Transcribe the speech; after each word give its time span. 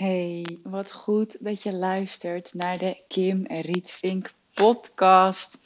Hey, 0.00 0.58
wat 0.62 0.92
goed 0.92 1.36
dat 1.40 1.62
je 1.62 1.74
luistert 1.74 2.54
naar 2.54 2.78
de 2.78 2.96
Kim 3.08 3.46
Rietvink 3.46 4.32
podcast. 4.54 5.58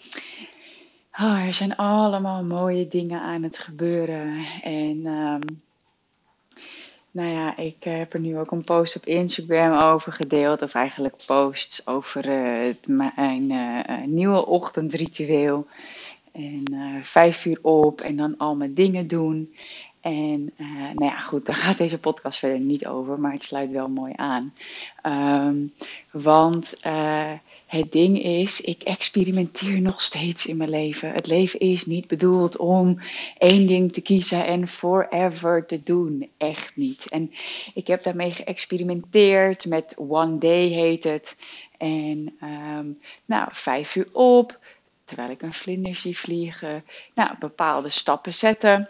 Oh, 1.12 1.46
er 1.46 1.54
zijn 1.54 1.76
allemaal 1.76 2.44
mooie 2.44 2.88
dingen 2.88 3.20
aan 3.20 3.42
het 3.42 3.58
gebeuren. 3.58 4.46
En 4.62 5.06
um, 5.06 5.62
nou 7.10 7.28
ja, 7.28 7.56
ik 7.56 7.84
heb 7.84 8.12
er 8.12 8.20
nu 8.20 8.38
ook 8.38 8.50
een 8.50 8.64
post 8.64 8.96
op 8.96 9.06
Instagram 9.06 9.92
over 9.92 10.12
gedeeld. 10.12 10.62
Of 10.62 10.74
eigenlijk 10.74 11.16
posts 11.26 11.86
over 11.86 12.28
uh, 12.28 12.66
het, 12.66 12.86
mijn 12.86 13.50
uh, 13.50 14.04
nieuwe 14.06 14.46
ochtendritueel. 14.46 15.66
En 16.32 16.64
vijf 17.02 17.44
uur 17.44 17.58
op 17.62 18.00
en 18.00 18.16
dan 18.16 18.36
al 18.38 18.56
mijn 18.56 18.74
dingen 18.74 19.06
doen. 19.06 19.54
En 20.04 20.52
uh, 20.56 20.68
nou 20.94 21.04
ja, 21.04 21.18
goed, 21.18 21.46
daar 21.46 21.56
gaat 21.56 21.78
deze 21.78 21.98
podcast 21.98 22.38
verder 22.38 22.58
niet 22.58 22.86
over, 22.86 23.20
maar 23.20 23.32
het 23.32 23.42
sluit 23.42 23.70
wel 23.70 23.88
mooi 23.88 24.12
aan. 24.16 24.54
Um, 25.46 25.72
want 26.10 26.74
uh, 26.86 27.32
het 27.66 27.92
ding 27.92 28.22
is, 28.22 28.60
ik 28.60 28.82
experimenteer 28.82 29.80
nog 29.80 30.00
steeds 30.00 30.46
in 30.46 30.56
mijn 30.56 30.70
leven. 30.70 31.12
Het 31.12 31.26
leven 31.26 31.60
is 31.60 31.86
niet 31.86 32.06
bedoeld 32.06 32.56
om 32.56 33.00
één 33.38 33.66
ding 33.66 33.92
te 33.92 34.00
kiezen 34.00 34.46
en 34.46 34.68
forever 34.68 35.66
te 35.66 35.82
doen. 35.82 36.30
Echt 36.36 36.76
niet. 36.76 37.08
En 37.08 37.32
ik 37.74 37.86
heb 37.86 38.02
daarmee 38.02 38.30
geëxperimenteerd 38.30 39.66
met 39.66 39.94
One 39.96 40.38
Day 40.38 40.66
heet 40.66 41.04
het. 41.04 41.36
En 41.78 42.36
um, 42.42 42.98
nou, 43.24 43.48
vijf 43.52 43.96
uur 43.96 44.08
op, 44.12 44.58
terwijl 45.04 45.30
ik 45.30 45.42
een 45.42 45.54
vlinder 45.54 45.96
zie 45.96 46.18
vliegen. 46.18 46.84
Nou, 47.14 47.30
bepaalde 47.38 47.88
stappen 47.88 48.34
zetten. 48.34 48.88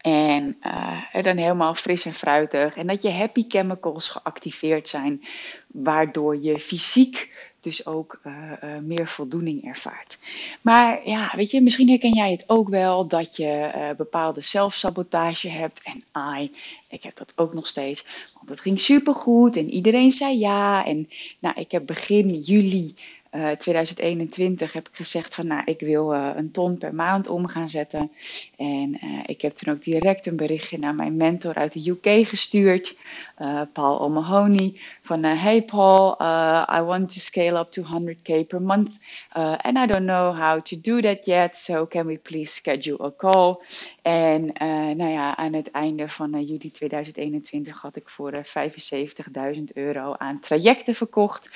En 0.00 0.56
uh, 0.62 1.22
dan 1.22 1.36
helemaal 1.36 1.74
fris 1.74 2.04
en 2.04 2.14
fruitig. 2.14 2.76
En 2.76 2.86
dat 2.86 3.02
je 3.02 3.10
happy 3.10 3.44
chemicals 3.48 4.08
geactiveerd 4.08 4.88
zijn, 4.88 5.24
waardoor 5.66 6.42
je 6.42 6.58
fysiek 6.58 7.32
dus 7.60 7.86
ook 7.86 8.20
uh, 8.26 8.32
uh, 8.64 8.78
meer 8.78 9.08
voldoening 9.08 9.64
ervaart. 9.64 10.18
Maar 10.60 11.08
ja, 11.08 11.32
weet 11.36 11.50
je, 11.50 11.60
misschien 11.60 11.88
herken 11.88 12.14
jij 12.14 12.30
het 12.30 12.44
ook 12.46 12.68
wel 12.68 13.06
dat 13.06 13.36
je 13.36 13.70
bepaalde 13.96 14.40
zelfsabotage 14.40 15.48
hebt. 15.48 15.82
En 15.82 16.02
ai, 16.12 16.56
ik 16.88 17.02
heb 17.02 17.16
dat 17.16 17.32
ook 17.36 17.54
nog 17.54 17.66
steeds. 17.66 18.06
Want 18.34 18.48
het 18.48 18.60
ging 18.60 18.80
supergoed 18.80 19.56
en 19.56 19.70
iedereen 19.70 20.10
zei 20.10 20.38
ja. 20.38 20.86
En 20.86 21.08
nou, 21.38 21.60
ik 21.60 21.70
heb 21.70 21.86
begin 21.86 22.40
juli 22.40 22.94
uh, 23.32 23.50
2021 23.50 24.72
heb 24.72 24.88
ik 24.88 24.94
gezegd 24.96 25.34
van 25.34 25.46
nou, 25.46 25.62
ik 25.64 25.80
wil 25.80 26.14
uh, 26.14 26.30
een 26.34 26.50
ton 26.50 26.78
per 26.78 26.94
maand 26.94 27.28
om 27.28 27.46
gaan 27.46 27.68
zetten. 27.68 28.10
En 28.56 28.98
uh, 29.04 29.20
ik 29.26 29.40
heb 29.40 29.52
toen 29.52 29.74
ook 29.74 29.82
direct 29.82 30.26
een 30.26 30.36
berichtje 30.36 30.78
naar 30.78 30.94
mijn 30.94 31.16
mentor 31.16 31.54
uit 31.54 31.72
de 31.72 31.90
UK 31.90 32.28
gestuurd, 32.28 32.98
Paul 33.72 33.98
O'Mahony. 33.98 34.80
Van 35.10 35.24
hey 35.24 35.62
Paul, 35.62 36.16
I 36.68 36.80
want 36.82 37.10
to 37.10 37.18
scale 37.20 37.56
up 37.56 37.70
to 37.72 37.82
100k 37.82 38.46
per 38.46 38.60
month. 38.60 38.98
and 39.34 39.78
I 39.78 39.86
don't 39.86 40.04
know 40.04 40.32
how 40.32 40.60
to 40.60 40.76
do 40.80 41.00
that 41.00 41.26
yet, 41.26 41.56
so 41.56 41.86
can 41.86 42.06
we 42.06 42.16
please 42.16 42.52
schedule 42.52 43.06
a 43.06 43.10
call? 43.16 43.62
En 44.02 44.52
nou 44.96 45.10
ja, 45.10 45.36
aan 45.36 45.52
het 45.52 45.70
einde 45.70 46.08
van 46.08 46.44
juli 46.44 46.70
2021 46.70 47.80
had 47.80 47.96
ik 47.96 48.08
voor 48.08 48.32
75.000 49.56 49.62
euro 49.74 50.14
aan 50.18 50.40
trajecten 50.40 50.94
verkocht. 50.94 51.50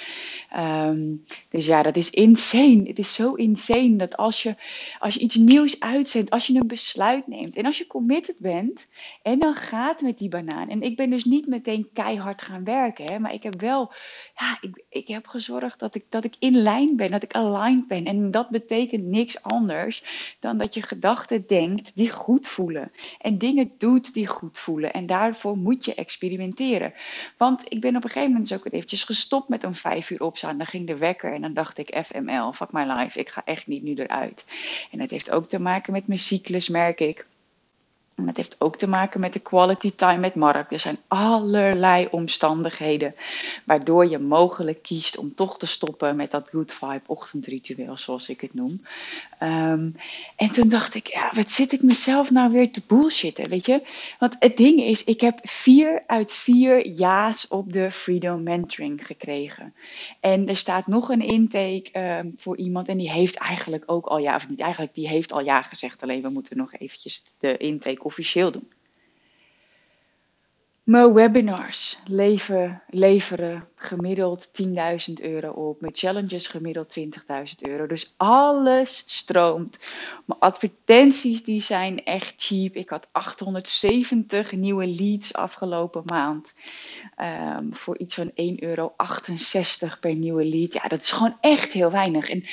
Dus 1.50 1.64
dus 1.64 1.74
ja, 1.74 1.82
dat 1.82 1.96
is 1.96 2.10
insane. 2.10 2.82
Het 2.86 2.98
is 2.98 3.14
zo 3.14 3.34
insane 3.34 3.96
dat 3.96 4.16
als 4.16 4.42
je, 4.42 4.54
als 4.98 5.14
je 5.14 5.20
iets 5.20 5.34
nieuws 5.34 5.80
uitzendt, 5.80 6.30
als 6.30 6.46
je 6.46 6.54
een 6.54 6.66
besluit 6.66 7.26
neemt 7.26 7.56
en 7.56 7.64
als 7.64 7.78
je 7.78 7.86
committed 7.86 8.38
bent 8.38 8.88
en 9.22 9.38
dan 9.38 9.54
gaat 9.54 10.02
met 10.02 10.18
die 10.18 10.28
banaan. 10.28 10.68
En 10.68 10.82
ik 10.82 10.96
ben 10.96 11.10
dus 11.10 11.24
niet 11.24 11.46
meteen 11.46 11.88
keihard 11.92 12.42
gaan 12.42 12.64
werken, 12.64 13.04
hè, 13.12 13.18
maar 13.18 13.32
ik 13.34 13.42
heb 13.44 13.60
wel, 13.60 13.92
ja, 14.36 14.58
ik, 14.60 14.84
ik 14.88 15.08
heb 15.08 15.26
gezorgd 15.26 15.78
dat 15.78 15.94
ik, 15.94 16.04
dat 16.08 16.24
ik 16.24 16.34
in 16.38 16.56
lijn 16.56 16.96
ben, 16.96 17.10
dat 17.10 17.22
ik 17.22 17.34
aligned 17.34 17.86
ben. 17.86 18.04
En 18.04 18.30
dat 18.30 18.48
betekent 18.48 19.04
niks 19.04 19.42
anders 19.42 20.02
dan 20.40 20.58
dat 20.58 20.74
je 20.74 20.82
gedachten 20.82 21.46
denkt 21.46 21.96
die 21.96 22.10
goed 22.10 22.48
voelen 22.48 22.90
en 23.20 23.38
dingen 23.38 23.72
doet 23.78 24.14
die 24.14 24.26
goed 24.26 24.58
voelen. 24.58 24.92
En 24.92 25.06
daarvoor 25.06 25.56
moet 25.56 25.84
je 25.84 25.94
experimenteren. 25.94 26.94
Want 27.36 27.72
ik 27.72 27.80
ben 27.80 27.96
op 27.96 28.04
een 28.04 28.10
gegeven 28.10 28.30
moment 28.30 28.48
dus 28.48 28.58
ook 28.58 28.72
eventjes 28.72 29.02
gestopt 29.04 29.48
met 29.48 29.64
om 29.64 29.74
vijf 29.74 30.10
uur 30.10 30.22
opstaan. 30.22 30.58
Dan 30.58 30.66
ging 30.66 30.86
de 30.86 30.96
wekker 30.96 31.32
en 31.32 31.40
dan 31.40 31.54
dacht 31.54 31.78
ik, 31.78 32.04
FML, 32.04 32.52
fuck 32.52 32.72
my 32.72 32.84
life, 32.84 33.18
ik 33.18 33.28
ga 33.28 33.42
echt 33.44 33.66
niet 33.66 33.82
nu 33.82 33.94
eruit. 33.94 34.44
En 34.90 34.98
dat 34.98 35.10
heeft 35.10 35.30
ook 35.30 35.48
te 35.48 35.60
maken 35.60 35.92
met 35.92 36.06
mijn 36.06 36.18
cyclus, 36.18 36.68
merk 36.68 37.00
ik. 37.00 37.26
En 38.14 38.26
dat 38.26 38.36
heeft 38.36 38.56
ook 38.58 38.76
te 38.76 38.88
maken 38.88 39.20
met 39.20 39.32
de 39.32 39.38
quality 39.38 39.94
time 39.94 40.18
met 40.18 40.34
Mark. 40.34 40.72
Er 40.72 40.78
zijn 40.78 40.98
allerlei 41.08 42.08
omstandigheden 42.10 43.14
waardoor 43.64 44.06
je 44.06 44.18
mogelijk 44.18 44.82
kiest 44.82 45.18
om 45.18 45.34
toch 45.34 45.58
te 45.58 45.66
stoppen 45.66 46.16
met 46.16 46.30
dat 46.30 46.50
good 46.50 46.72
vibe 46.72 47.02
ochtendritueel, 47.06 47.98
zoals 47.98 48.28
ik 48.28 48.40
het 48.40 48.54
noem. 48.54 48.84
Um, 49.44 49.96
en 50.36 50.52
toen 50.52 50.68
dacht 50.68 50.94
ik, 50.94 51.06
ja, 51.06 51.30
wat 51.34 51.50
zit 51.50 51.72
ik 51.72 51.82
mezelf 51.82 52.30
nou 52.30 52.50
weer 52.50 52.70
te 52.70 52.82
bullshitten, 52.86 53.48
weet 53.48 53.66
je? 53.66 53.82
Want 54.18 54.36
het 54.38 54.56
ding 54.56 54.80
is, 54.80 55.04
ik 55.04 55.20
heb 55.20 55.38
vier 55.42 56.02
uit 56.06 56.32
vier 56.32 56.88
ja's 56.88 57.46
op 57.48 57.72
de 57.72 57.90
Freedom 57.90 58.42
Mentoring 58.42 59.06
gekregen. 59.06 59.74
En 60.20 60.48
er 60.48 60.56
staat 60.56 60.86
nog 60.86 61.08
een 61.08 61.20
intake 61.20 62.18
um, 62.18 62.34
voor 62.36 62.56
iemand 62.56 62.88
en 62.88 62.98
die 62.98 63.10
heeft 63.10 63.36
eigenlijk 63.36 63.82
ook 63.86 64.06
al 64.06 64.18
ja, 64.18 64.34
of 64.34 64.48
niet 64.48 64.60
eigenlijk, 64.60 64.94
die 64.94 65.08
heeft 65.08 65.32
al 65.32 65.40
ja 65.40 65.62
gezegd. 65.62 66.02
Alleen 66.02 66.22
we 66.22 66.28
moeten 66.28 66.56
nog 66.56 66.74
eventjes 66.74 67.22
de 67.38 67.56
intake 67.56 68.04
officieel 68.04 68.50
doen. 68.50 68.68
Mijn 70.84 71.12
webinars 71.12 71.98
leveren 72.88 73.68
gemiddeld 73.74 74.50
10.000 74.62 75.12
euro 75.22 75.50
op. 75.50 75.80
Mijn 75.80 75.94
challenges 75.94 76.46
gemiddeld 76.46 76.98
20.000 77.00 77.04
euro. 77.58 77.86
Dus 77.86 78.14
alles 78.16 79.04
stroomt. 79.06 79.78
Mijn 80.26 80.40
advertenties 80.40 81.44
die 81.44 81.60
zijn 81.60 82.04
echt 82.04 82.34
cheap. 82.36 82.74
Ik 82.74 82.88
had 82.88 83.08
870 83.12 84.52
nieuwe 84.52 84.86
leads 84.86 85.34
afgelopen 85.34 86.02
maand. 86.04 86.54
Um, 87.58 87.74
voor 87.74 87.98
iets 87.98 88.14
van 88.14 88.30
1,68 88.30 88.34
euro 88.58 88.94
per 90.00 90.14
nieuwe 90.14 90.44
lead. 90.44 90.72
Ja, 90.72 90.88
dat 90.88 91.02
is 91.02 91.10
gewoon 91.10 91.36
echt 91.40 91.72
heel 91.72 91.90
weinig. 91.90 92.28
En, 92.30 92.44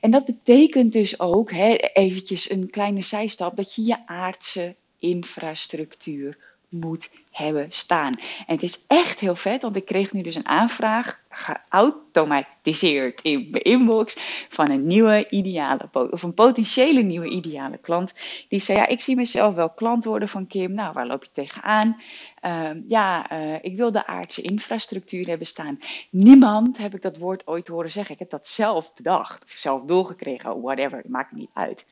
en 0.00 0.10
dat 0.10 0.24
betekent 0.24 0.92
dus 0.92 1.20
ook, 1.20 1.50
hè, 1.50 1.74
eventjes 1.74 2.50
een 2.50 2.70
kleine 2.70 3.02
zijstap, 3.02 3.56
dat 3.56 3.74
je 3.74 3.84
je 3.84 4.06
aardse 4.06 4.76
infrastructuur 4.98 6.49
moet 6.70 7.10
hebben 7.30 7.66
staan. 7.68 8.12
En 8.46 8.54
het 8.54 8.62
is 8.62 8.84
echt 8.86 9.20
heel 9.20 9.36
vet, 9.36 9.62
want 9.62 9.76
ik 9.76 9.84
kreeg 9.84 10.12
nu 10.12 10.22
dus 10.22 10.34
een 10.34 10.48
aanvraag 10.48 11.20
geautomatiseerd 11.28 13.22
in 13.22 13.46
mijn 13.50 13.62
inbox 13.62 14.16
van 14.48 14.70
een 14.70 14.86
nieuwe 14.86 15.30
ideale 15.30 15.88
of 15.92 16.22
een 16.22 16.34
potentiële 16.34 17.02
nieuwe 17.02 17.28
ideale 17.28 17.78
klant. 17.78 18.14
Die 18.48 18.60
zei: 18.60 18.78
Ja, 18.78 18.86
ik 18.86 19.00
zie 19.00 19.16
mezelf 19.16 19.54
wel 19.54 19.70
klant 19.70 20.04
worden 20.04 20.28
van 20.28 20.46
Kim. 20.46 20.72
Nou, 20.72 20.92
waar 20.92 21.06
loop 21.06 21.24
je 21.24 21.30
tegenaan? 21.32 22.00
Uh, 22.44 22.70
ja, 22.88 23.32
uh, 23.32 23.54
ik 23.60 23.76
wil 23.76 23.92
de 23.92 24.06
aardse 24.06 24.42
infrastructuur 24.42 25.26
hebben 25.26 25.46
staan. 25.46 25.78
Niemand 26.10 26.78
heb 26.78 26.94
ik 26.94 27.02
dat 27.02 27.18
woord 27.18 27.46
ooit 27.46 27.68
horen 27.68 27.90
zeggen. 27.90 28.12
Ik 28.12 28.20
heb 28.20 28.30
dat 28.30 28.46
zelf 28.46 28.94
bedacht, 28.94 29.44
of 29.44 29.50
zelf 29.50 29.84
doorgekregen, 29.84 30.60
whatever, 30.60 31.02
maakt 31.08 31.32
niet 31.32 31.50
uit. 31.52 31.86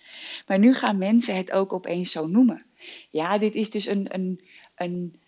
Maar 0.47 0.59
nu 0.59 0.75
gaan 0.75 0.99
mensen 0.99 1.37
het 1.37 1.53
ook 1.53 1.73
opeens 1.73 2.13
zo 2.13 2.27
noemen. 2.27 2.67
Ja, 3.11 3.39
dit 3.39 3.55
is 3.55 3.71
dus 3.71 3.87
een, 3.87 4.07
een, 4.15 4.41
een 4.79 5.21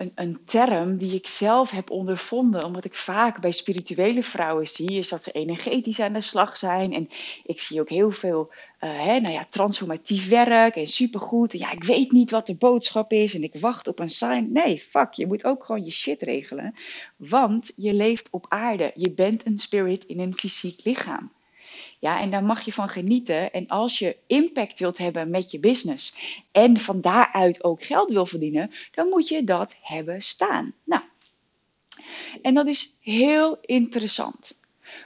een, 0.00 0.12
een 0.14 0.44
term 0.44 0.96
die 0.96 1.14
ik 1.14 1.26
zelf 1.26 1.70
heb 1.70 1.90
ondervonden. 1.90 2.64
Omdat 2.64 2.84
ik 2.84 2.94
vaak 2.94 3.40
bij 3.40 3.50
spirituele 3.50 4.22
vrouwen 4.22 4.68
zie, 4.68 4.92
is 4.92 5.08
dat 5.08 5.22
ze 5.22 5.32
energetisch 5.32 6.00
aan 6.00 6.12
de 6.12 6.20
slag 6.20 6.56
zijn. 6.56 6.92
En 6.92 7.08
ik 7.44 7.60
zie 7.60 7.80
ook 7.80 7.88
heel 7.88 8.10
veel 8.10 8.52
uh, 8.80 8.90
hè, 8.90 9.20
nou 9.20 9.32
ja, 9.32 9.46
transformatief 9.50 10.28
werk 10.28 10.76
en 10.76 10.86
supergoed. 10.86 11.52
En 11.52 11.58
ja, 11.58 11.70
ik 11.70 11.84
weet 11.84 12.12
niet 12.12 12.30
wat 12.30 12.46
de 12.46 12.54
boodschap 12.54 13.12
is 13.12 13.34
en 13.34 13.42
ik 13.42 13.54
wacht 13.54 13.88
op 13.88 13.98
een 13.98 14.08
sign. 14.08 14.48
Nee, 14.52 14.78
fuck, 14.78 15.12
je 15.12 15.26
moet 15.26 15.44
ook 15.44 15.64
gewoon 15.64 15.84
je 15.84 15.90
shit 15.90 16.22
regelen. 16.22 16.74
Want 17.16 17.72
je 17.76 17.94
leeft 17.94 18.28
op 18.30 18.46
aarde. 18.48 18.92
Je 18.94 19.10
bent 19.10 19.46
een 19.46 19.58
spirit 19.58 20.04
in 20.04 20.20
een 20.20 20.34
fysiek 20.34 20.84
lichaam. 20.84 21.30
Ja, 22.00 22.20
en 22.20 22.30
daar 22.30 22.44
mag 22.44 22.60
je 22.60 22.72
van 22.72 22.88
genieten. 22.88 23.52
En 23.52 23.68
als 23.68 23.98
je 23.98 24.16
impact 24.26 24.78
wilt 24.78 24.98
hebben 24.98 25.30
met 25.30 25.50
je 25.50 25.60
business 25.60 26.16
en 26.52 26.78
van 26.78 27.00
daaruit 27.00 27.64
ook 27.64 27.82
geld 27.82 28.10
wil 28.10 28.26
verdienen, 28.26 28.70
dan 28.94 29.08
moet 29.08 29.28
je 29.28 29.44
dat 29.44 29.76
hebben 29.80 30.22
staan. 30.22 30.74
Nou, 30.84 31.02
en 32.42 32.54
dat 32.54 32.66
is 32.66 32.96
heel 33.00 33.58
interessant. 33.60 34.60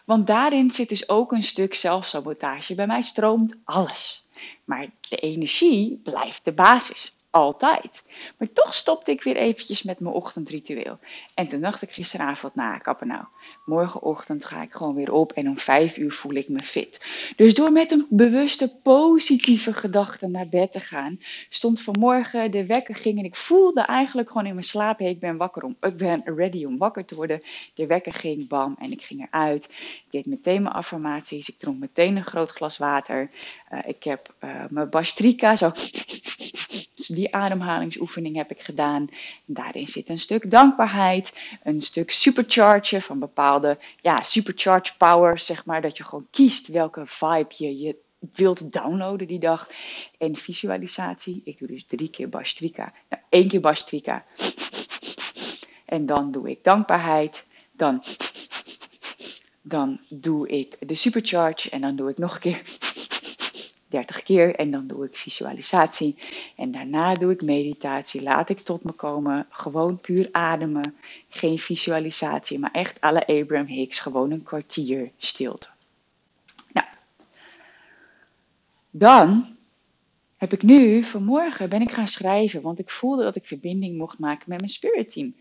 Want 0.05 0.27
daarin 0.27 0.71
zit 0.71 0.89
dus 0.89 1.09
ook 1.09 1.33
een 1.33 1.43
stuk 1.43 1.75
zelfsabotage. 1.75 2.75
Bij 2.75 2.87
mij 2.87 3.03
stroomt 3.03 3.61
alles. 3.65 4.27
Maar 4.65 4.91
de 5.09 5.17
energie 5.17 6.01
blijft 6.03 6.45
de 6.45 6.53
basis. 6.53 7.15
Altijd. 7.35 8.05
Maar 8.39 8.53
toch 8.53 8.75
stopte 8.75 9.11
ik 9.11 9.23
weer 9.23 9.37
eventjes 9.37 9.83
met 9.83 10.01
mijn 10.01 10.15
ochtendritueel. 10.15 10.99
En 11.35 11.49
toen 11.49 11.61
dacht 11.61 11.83
ik 11.83 11.91
gisteravond, 11.91 12.55
nou, 12.55 12.79
kappen 12.79 13.07
nou. 13.07 13.25
Morgenochtend 13.65 14.45
ga 14.45 14.63
ik 14.63 14.73
gewoon 14.73 14.95
weer 14.95 15.13
op 15.13 15.33
en 15.33 15.49
om 15.49 15.59
vijf 15.59 15.97
uur 15.97 16.13
voel 16.13 16.35
ik 16.35 16.49
me 16.49 16.63
fit. 16.63 17.07
Dus 17.37 17.55
door 17.55 17.73
met 17.73 17.93
een 17.93 18.07
bewuste, 18.11 18.77
positieve 18.83 19.73
gedachte 19.73 20.27
naar 20.27 20.49
bed 20.49 20.73
te 20.73 20.81
gaan, 20.81 21.21
stond 21.49 21.81
vanmorgen 21.81 22.51
de 22.51 22.67
wekker 22.67 22.95
ging 22.95 23.19
en 23.19 23.25
ik 23.25 23.37
voelde 23.37 23.81
eigenlijk 23.81 24.29
gewoon 24.29 24.47
in 24.47 24.55
mijn 24.55 24.67
slaap, 24.67 24.99
hey, 24.99 25.11
ik 25.11 25.21
ben 25.21 25.37
wakker 25.37 25.63
om, 25.63 25.77
ik 25.81 25.97
ben 25.97 26.23
ready 26.25 26.65
om 26.65 26.79
wakker 26.79 27.05
te 27.05 27.15
worden. 27.15 27.43
De 27.75 27.87
wekker 27.87 28.13
ging, 28.13 28.49
bam, 28.49 28.77
en 28.79 28.91
ik 28.91 29.03
ging 29.03 29.29
eruit. 29.31 29.65
Ik 29.65 30.05
deed 30.11 30.27
meteen 30.27 30.63
mijn 30.63 30.75
affirmaties, 30.75 31.49
ik 31.49 31.59
dronk 31.59 31.79
meteen 31.79 32.17
een 32.17 32.25
groot 32.25 32.51
glas 32.51 32.79
water. 32.79 33.31
Uh, 33.73 33.79
ik 33.87 34.05
heb 34.05 34.35
uh, 34.45 34.51
mijn 34.69 34.91
bastrika 34.91 35.57
zo 35.57 35.71
dus 37.07 37.17
die 37.17 37.35
ademhalingsoefening 37.35 38.37
heb 38.37 38.51
ik 38.51 38.61
gedaan. 38.61 39.09
daarin 39.45 39.87
zit 39.87 40.09
een 40.09 40.19
stuk 40.19 40.51
dankbaarheid, 40.51 41.39
een 41.63 41.81
stuk 41.81 42.11
supercharge 42.11 43.01
van 43.01 43.19
bepaalde 43.19 43.79
ja, 44.01 44.17
supercharge 44.23 44.97
power, 44.97 45.39
zeg 45.39 45.65
maar. 45.65 45.83
Dat 45.83 45.97
je 45.97 46.05
gewoon 46.05 46.27
kiest 46.31 46.69
welke 46.69 47.07
vibe 47.07 47.55
je, 47.57 47.79
je 47.79 47.97
wilt 48.35 48.73
downloaden 48.73 49.27
die 49.27 49.39
dag. 49.39 49.69
En 50.19 50.37
visualisatie. 50.37 51.41
Ik 51.45 51.59
doe 51.59 51.69
dus 51.69 51.85
drie 51.87 52.11
keer 52.11 52.29
Bastrika. 52.29 52.93
Nou, 53.09 53.49
keer 53.49 53.61
Bastrika. 53.61 54.25
En 55.85 56.07
dan 56.07 56.31
doe 56.33 56.51
ik 56.51 56.65
dankbaarheid. 56.65 57.45
Dan, 57.73 58.03
dan 59.63 60.01
doe 60.09 60.49
ik 60.49 60.77
de 60.81 60.95
supercharge. 60.95 61.71
En 61.71 61.81
dan 61.81 61.97
doe 61.97 62.11
ik 62.11 62.19
nog 62.19 62.35
een 62.35 62.41
keer 62.41 62.63
30 63.95 64.23
keer 64.23 64.55
en 64.55 64.71
dan 64.71 64.87
doe 64.87 65.05
ik 65.05 65.17
visualisatie. 65.17 66.19
En 66.55 66.71
daarna 66.71 67.15
doe 67.15 67.33
ik 67.33 67.43
meditatie. 67.43 68.23
Laat 68.23 68.49
ik 68.49 68.61
tot 68.61 68.85
me 68.85 68.93
komen. 68.93 69.47
Gewoon 69.51 70.01
puur 70.01 70.29
ademen. 70.33 70.95
Geen 71.29 71.59
visualisatie, 71.59 72.59
maar 72.59 72.73
echt 72.73 73.01
alle 73.01 73.27
Abraham 73.27 73.67
Hicks. 73.67 73.99
Gewoon 73.99 74.31
een 74.31 74.43
kwartier 74.43 75.11
stilte. 75.17 75.69
Nou, 76.73 76.87
dan 78.91 79.54
heb 80.51 80.53
ik 80.53 80.63
nu, 80.63 81.03
vanmorgen 81.03 81.69
ben 81.69 81.81
ik 81.81 81.93
gaan 81.93 82.09
schrijven, 82.09 82.63
want 82.63 82.79
ik 82.79 82.91
voelde 82.91 83.23
dat 83.23 83.37
ik 83.37 83.45
verbinding 83.45 83.97
mocht 83.97 84.19
maken 84.19 84.45
met 84.47 84.59
mijn 84.59 84.71
spirit 84.71 85.13
team. 85.13 85.35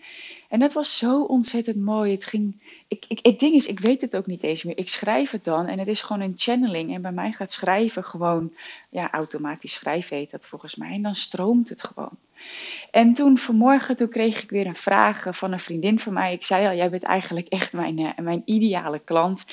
En 0.49 0.59
dat 0.59 0.73
was 0.73 0.97
zo 0.97 1.21
ontzettend 1.21 1.77
mooi. 1.77 2.11
Het 2.11 2.25
ging, 2.25 2.61
ik, 2.87 3.05
ik, 3.07 3.19
het 3.21 3.39
ding 3.39 3.53
is, 3.53 3.67
ik 3.67 3.79
weet 3.79 4.01
het 4.01 4.15
ook 4.15 4.25
niet 4.25 4.43
eens 4.43 4.63
meer. 4.63 4.77
Ik 4.77 4.89
schrijf 4.89 5.31
het 5.31 5.43
dan 5.43 5.67
en 5.67 5.79
het 5.79 5.87
is 5.87 6.01
gewoon 6.01 6.21
een 6.21 6.33
channeling. 6.35 6.93
En 6.93 7.01
bij 7.01 7.11
mij 7.11 7.31
gaat 7.31 7.51
schrijven 7.51 8.03
gewoon, 8.03 8.53
ja, 8.89 9.11
automatisch 9.11 9.73
schrijven 9.73 10.17
heet 10.17 10.31
dat 10.31 10.45
volgens 10.45 10.75
mij. 10.75 10.91
En 10.91 11.01
dan 11.01 11.15
stroomt 11.15 11.69
het 11.69 11.83
gewoon. 11.83 12.17
En 12.91 13.13
toen 13.13 13.37
vanmorgen, 13.37 13.97
toen 13.97 14.09
kreeg 14.09 14.43
ik 14.43 14.49
weer 14.49 14.65
een 14.65 14.75
vraag 14.75 15.25
van 15.29 15.51
een 15.51 15.59
vriendin 15.59 15.99
van 15.99 16.13
mij. 16.13 16.33
Ik 16.33 16.43
zei 16.43 16.67
al, 16.67 16.75
jij 16.75 16.89
bent 16.89 17.03
eigenlijk 17.03 17.47
echt 17.47 17.73
mijn, 17.73 17.99
eh, 17.99 18.17
mijn 18.17 18.41
ideale 18.45 18.99
klant. 18.99 19.45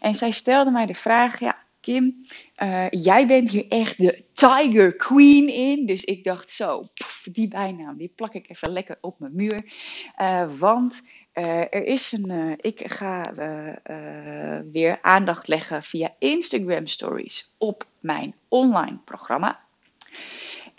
En 0.00 0.14
zij 0.14 0.30
stelde 0.30 0.70
mij 0.70 0.86
de 0.86 0.94
vraag, 0.94 1.40
ja, 1.40 1.56
Kim, 1.88 2.24
uh, 2.62 2.88
jij 2.90 3.26
bent 3.26 3.50
hier 3.50 3.68
echt 3.68 3.98
de 3.98 4.24
Tiger 4.32 4.96
Queen 4.96 5.48
in. 5.48 5.86
Dus 5.86 6.04
ik 6.04 6.24
dacht 6.24 6.50
zo, 6.50 6.84
die 7.32 7.48
bijnaam, 7.48 7.96
die 7.96 8.12
plak 8.16 8.34
ik 8.34 8.50
even 8.50 8.70
lekker 8.70 8.98
op 9.00 9.18
mijn 9.18 9.34
muur. 9.34 9.64
Uh, 10.18 10.58
want 10.58 11.02
uh, 11.34 11.60
er 11.60 11.84
is 11.84 12.12
een, 12.12 12.56
ik 12.60 12.92
ga 12.92 13.22
weer 14.72 14.98
aandacht 15.02 15.48
leggen 15.48 15.82
via 15.82 16.14
Instagram 16.18 16.86
Stories 16.86 17.54
op 17.58 17.86
mijn 18.00 18.34
online 18.48 18.98
programma. 19.04 19.67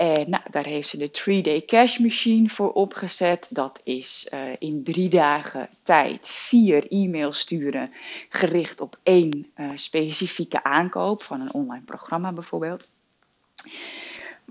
Nou, 0.06 0.44
daar 0.51 0.66
heeft 0.66 0.88
ze 0.88 0.98
de 0.98 1.10
3-day 1.10 1.66
cash 1.66 1.98
machine 1.98 2.50
voor 2.50 2.72
opgezet. 2.72 3.48
Dat 3.50 3.80
is 3.84 4.30
uh, 4.34 4.40
in 4.60 4.84
drie 4.84 5.10
dagen 5.10 5.69
tijd 5.84 6.28
vier 6.28 6.92
e-mails 6.92 7.40
sturen 7.40 7.92
gericht 8.30 8.81
op 8.81 9.00
één 9.04 9.51
uh, 9.56 9.72
specifieke 9.75 10.63
aankoop 10.63 11.24
van 11.24 11.42
een 11.42 11.54
online 11.54 11.84
programma 11.86 12.31
bijvoorbeeld. 12.31 12.90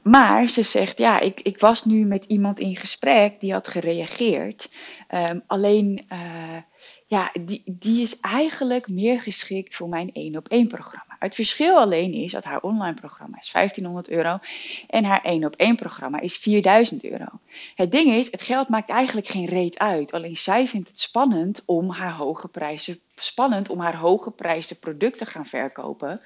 Maar 0.02 0.48
ze 0.48 0.62
zegt, 0.62 0.98
ja, 0.98 1.20
ik, 1.20 1.40
ik 1.40 1.60
was 1.60 1.84
nu 1.84 2.04
met 2.04 2.24
iemand 2.24 2.60
in 2.60 2.76
gesprek 2.76 3.40
die 3.40 3.52
had 3.52 3.68
gereageerd. 3.68 4.70
Um, 5.14 5.42
alleen, 5.46 6.06
uh, 6.12 6.56
ja, 7.06 7.30
die, 7.40 7.62
die 7.66 8.02
is 8.02 8.20
eigenlijk 8.20 8.88
meer 8.88 9.20
geschikt 9.20 9.74
voor 9.74 9.88
mijn 9.88 10.10
één 10.12 10.36
op 10.36 10.48
één 10.48 10.68
programma. 10.68 11.16
Het 11.18 11.34
verschil 11.34 11.76
alleen 11.76 12.12
is 12.12 12.32
dat 12.32 12.44
haar 12.44 12.60
online 12.60 12.94
programma 12.94 13.38
is 13.40 13.52
1500 13.52 14.08
euro 14.10 14.38
en 14.86 15.04
haar 15.04 15.22
één 15.24 15.44
op 15.44 15.56
één 15.56 15.76
programma 15.76 16.20
is 16.20 16.36
4000 16.36 17.04
euro. 17.04 17.26
Het 17.74 17.90
ding 17.90 18.12
is, 18.12 18.30
het 18.30 18.42
geld 18.42 18.68
maakt 18.68 18.90
eigenlijk 18.90 19.28
geen 19.28 19.46
reet 19.46 19.78
uit. 19.78 20.12
Alleen 20.12 20.36
zij 20.36 20.66
vindt 20.66 20.88
het 20.88 21.00
spannend 21.00 21.62
om 21.66 21.90
haar 21.90 22.12
hoge 22.14 22.48
prijzen, 22.48 23.00
spannend 23.14 23.68
om 23.68 23.80
haar 23.80 23.96
hoge 23.96 24.30
prijzen 24.30 24.78
product 24.78 25.18
te 25.18 25.26
gaan 25.26 25.46
verkopen. 25.46 26.20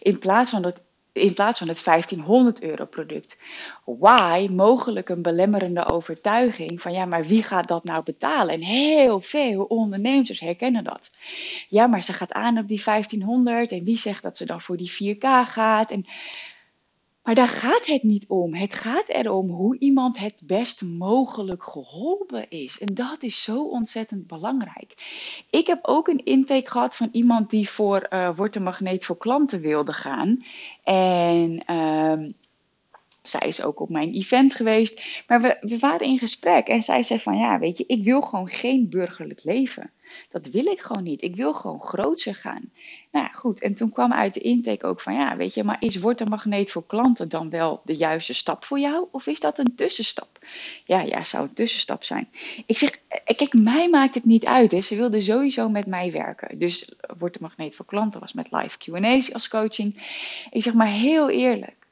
In 0.00 0.18
plaats 0.18 0.50
van 0.50 0.62
dat 0.62 0.80
in 1.12 1.34
plaats 1.34 1.58
van 1.58 1.68
het 1.68 1.84
1500 1.84 2.62
euro 2.62 2.84
product. 2.84 3.38
Why? 3.84 4.48
Mogelijk 4.50 5.08
een 5.08 5.22
belemmerende 5.22 5.84
overtuiging 5.84 6.80
van 6.80 6.92
ja, 6.92 7.04
maar 7.04 7.24
wie 7.24 7.42
gaat 7.42 7.68
dat 7.68 7.84
nou 7.84 8.02
betalen? 8.02 8.54
En 8.54 8.62
heel 8.62 9.20
veel 9.20 9.62
ondernemers 9.62 10.40
herkennen 10.40 10.84
dat. 10.84 11.10
Ja, 11.68 11.86
maar 11.86 12.02
ze 12.02 12.12
gaat 12.12 12.32
aan 12.32 12.58
op 12.58 12.68
die 12.68 12.82
1500 12.84 13.72
en 13.72 13.84
wie 13.84 13.98
zegt 13.98 14.22
dat 14.22 14.36
ze 14.36 14.46
dan 14.46 14.60
voor 14.60 14.76
die 14.76 15.16
4K 15.16 15.26
gaat? 15.44 15.90
En 15.90 16.06
maar 17.22 17.34
daar 17.34 17.48
gaat 17.48 17.86
het 17.86 18.02
niet 18.02 18.24
om. 18.28 18.54
Het 18.54 18.74
gaat 18.74 19.08
erom 19.08 19.50
hoe 19.50 19.78
iemand 19.78 20.18
het 20.18 20.42
best 20.44 20.82
mogelijk 20.82 21.64
geholpen 21.64 22.50
is. 22.50 22.78
En 22.78 22.94
dat 22.94 23.22
is 23.22 23.42
zo 23.42 23.64
ontzettend 23.64 24.26
belangrijk. 24.26 24.94
Ik 25.50 25.66
heb 25.66 25.78
ook 25.82 26.08
een 26.08 26.24
intake 26.24 26.70
gehad 26.70 26.96
van 26.96 27.08
iemand 27.12 27.50
die 27.50 27.68
voor 27.68 28.06
uh, 28.10 28.56
Magneet 28.60 29.04
voor 29.04 29.16
Klanten 29.16 29.60
wilde 29.60 29.92
gaan. 29.92 30.44
En 30.82 31.62
uh, 31.70 32.28
zij 33.22 33.48
is 33.48 33.62
ook 33.62 33.80
op 33.80 33.88
mijn 33.88 34.12
event 34.12 34.54
geweest. 34.54 35.02
Maar 35.26 35.40
we, 35.40 35.56
we 35.60 35.78
waren 35.78 36.06
in 36.06 36.18
gesprek 36.18 36.66
en 36.66 36.82
zij 36.82 37.02
zei 37.02 37.20
van 37.20 37.36
ja, 37.36 37.58
weet 37.58 37.78
je, 37.78 37.84
ik 37.86 38.04
wil 38.04 38.20
gewoon 38.20 38.48
geen 38.48 38.88
burgerlijk 38.88 39.44
leven. 39.44 39.90
Dat 40.30 40.46
wil 40.46 40.66
ik 40.66 40.80
gewoon 40.80 41.02
niet. 41.02 41.22
Ik 41.22 41.36
wil 41.36 41.52
gewoon 41.54 41.80
groter 41.80 42.34
gaan. 42.34 42.70
Nou 43.12 43.32
goed. 43.32 43.60
En 43.60 43.74
toen 43.74 43.92
kwam 43.92 44.12
uit 44.12 44.34
de 44.34 44.40
intake 44.40 44.86
ook 44.86 45.00
van 45.00 45.14
ja, 45.14 45.36
weet 45.36 45.54
je, 45.54 45.64
maar 45.64 45.76
is 45.80 45.96
wordt 45.96 46.20
een 46.20 46.28
magneet 46.28 46.70
voor 46.70 46.86
klanten 46.86 47.28
dan 47.28 47.50
wel 47.50 47.80
de 47.84 47.96
juiste 47.96 48.34
stap 48.34 48.64
voor 48.64 48.78
jou? 48.78 49.06
Of 49.10 49.26
is 49.26 49.40
dat 49.40 49.58
een 49.58 49.74
tussenstap? 49.74 50.38
Ja, 50.84 51.00
ja, 51.00 51.22
zou 51.22 51.42
een 51.42 51.54
tussenstap 51.54 52.04
zijn. 52.04 52.28
Ik 52.66 52.78
zeg, 52.78 52.98
eh, 53.08 53.36
kijk, 53.36 53.52
mij 53.52 53.88
maakt 53.88 54.14
het 54.14 54.24
niet 54.24 54.44
uit. 54.44 54.72
Hè. 54.72 54.80
Ze 54.80 54.96
wilde 54.96 55.20
sowieso 55.20 55.68
met 55.68 55.86
mij 55.86 56.12
werken. 56.12 56.58
Dus 56.58 56.94
wordt 57.18 57.34
de 57.34 57.42
magneet 57.42 57.76
voor 57.76 57.86
klanten 57.86 58.20
was 58.20 58.32
met 58.32 58.48
live 58.50 58.78
QA's 58.78 59.32
als 59.32 59.48
coaching. 59.48 59.94
Ik 60.50 60.62
zeg 60.62 60.74
maar 60.74 60.90
heel 60.90 61.30
eerlijk. 61.30 61.86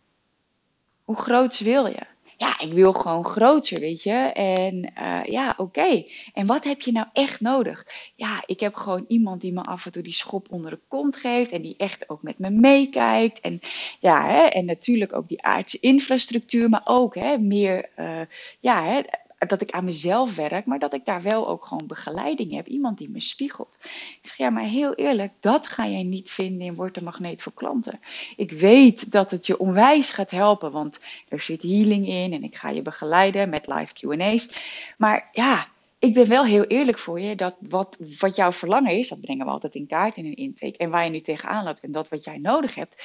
Hoe 1.04 1.16
groot 1.16 1.58
wil 1.58 1.86
je? 1.86 2.09
Ja, 2.40 2.60
ik 2.60 2.72
wil 2.72 2.92
gewoon 2.92 3.24
groter, 3.24 3.80
weet 3.80 4.02
je. 4.02 4.12
En 4.32 4.92
uh, 4.98 5.24
ja, 5.24 5.54
oké. 5.56 6.02
En 6.32 6.46
wat 6.46 6.64
heb 6.64 6.80
je 6.80 6.92
nou 6.92 7.06
echt 7.12 7.40
nodig? 7.40 7.86
Ja, 8.16 8.42
ik 8.46 8.60
heb 8.60 8.74
gewoon 8.74 9.04
iemand 9.08 9.40
die 9.40 9.52
me 9.52 9.62
af 9.62 9.86
en 9.86 9.92
toe 9.92 10.02
die 10.02 10.12
schop 10.12 10.46
onder 10.50 10.70
de 10.70 10.78
kont 10.88 11.16
geeft. 11.16 11.52
En 11.52 11.62
die 11.62 11.74
echt 11.76 12.08
ook 12.08 12.22
met 12.22 12.38
me 12.38 12.50
meekijkt. 12.50 13.40
En 13.40 13.60
ja, 13.98 14.26
hè, 14.26 14.42
en 14.42 14.64
natuurlijk 14.64 15.12
ook 15.12 15.28
die 15.28 15.42
aardse 15.42 15.78
infrastructuur. 15.80 16.68
Maar 16.68 16.82
ook 16.84 17.14
hè, 17.14 17.38
meer, 17.38 17.88
uh, 17.98 18.20
ja, 18.60 18.84
hè, 18.84 19.00
dat 19.48 19.60
ik 19.60 19.70
aan 19.70 19.84
mezelf 19.84 20.34
werk, 20.36 20.66
maar 20.66 20.78
dat 20.78 20.94
ik 20.94 21.04
daar 21.04 21.22
wel 21.22 21.48
ook 21.48 21.64
gewoon 21.64 21.86
begeleiding 21.86 22.52
heb. 22.52 22.66
Iemand 22.66 22.98
die 22.98 23.10
me 23.10 23.20
spiegelt. 23.20 23.78
Ik 23.82 24.18
zeg, 24.22 24.36
ja, 24.36 24.50
maar 24.50 24.64
heel 24.64 24.94
eerlijk, 24.94 25.32
dat 25.40 25.66
ga 25.66 25.86
jij 25.86 26.02
niet 26.02 26.30
vinden 26.30 26.66
in 26.66 26.74
Word 26.74 26.94
de 26.94 27.02
Magneet 27.02 27.42
voor 27.42 27.52
Klanten. 27.54 28.00
Ik 28.36 28.50
weet 28.50 29.12
dat 29.12 29.30
het 29.30 29.46
je 29.46 29.58
onwijs 29.58 30.10
gaat 30.10 30.30
helpen, 30.30 30.72
want 30.72 31.00
er 31.28 31.40
zit 31.40 31.62
healing 31.62 32.08
in 32.08 32.32
en 32.32 32.42
ik 32.42 32.56
ga 32.56 32.70
je 32.70 32.82
begeleiden 32.82 33.48
met 33.48 33.66
live 33.66 33.92
Q&A's. 33.92 34.52
Maar 34.98 35.28
ja, 35.32 35.68
ik 35.98 36.14
ben 36.14 36.28
wel 36.28 36.44
heel 36.44 36.64
eerlijk 36.64 36.98
voor 36.98 37.20
je 37.20 37.36
dat 37.36 37.56
wat, 37.68 37.96
wat 38.18 38.36
jouw 38.36 38.52
verlangen 38.52 38.98
is, 38.98 39.08
dat 39.08 39.20
brengen 39.20 39.46
we 39.46 39.52
altijd 39.52 39.74
in 39.74 39.86
kaart 39.86 40.16
in 40.16 40.26
een 40.26 40.36
intake. 40.36 40.76
En 40.76 40.90
waar 40.90 41.04
je 41.04 41.10
nu 41.10 41.20
tegenaan 41.20 41.64
loopt 41.64 41.80
en 41.80 41.92
dat 41.92 42.08
wat 42.08 42.24
jij 42.24 42.38
nodig 42.38 42.74
hebt, 42.74 43.02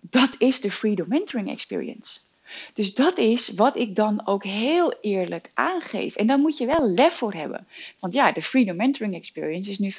dat 0.00 0.34
is 0.38 0.60
de 0.60 0.70
Freedom 0.70 1.08
Mentoring 1.08 1.50
Experience. 1.50 2.20
Dus 2.74 2.94
dat 2.94 3.18
is 3.18 3.48
wat 3.48 3.76
ik 3.76 3.96
dan 3.96 4.26
ook 4.26 4.44
heel 4.44 4.94
eerlijk 5.00 5.50
aangeef. 5.54 6.16
En 6.16 6.26
daar 6.26 6.38
moet 6.38 6.58
je 6.58 6.66
wel 6.66 6.88
lef 6.88 7.12
voor 7.14 7.32
hebben. 7.32 7.66
Want 8.00 8.14
ja, 8.14 8.32
de 8.32 8.42
Freedom 8.42 8.76
Mentoring 8.76 9.14
Experience 9.14 9.70
is 9.70 9.78
nu 9.78 9.90
15.000 9.90 9.96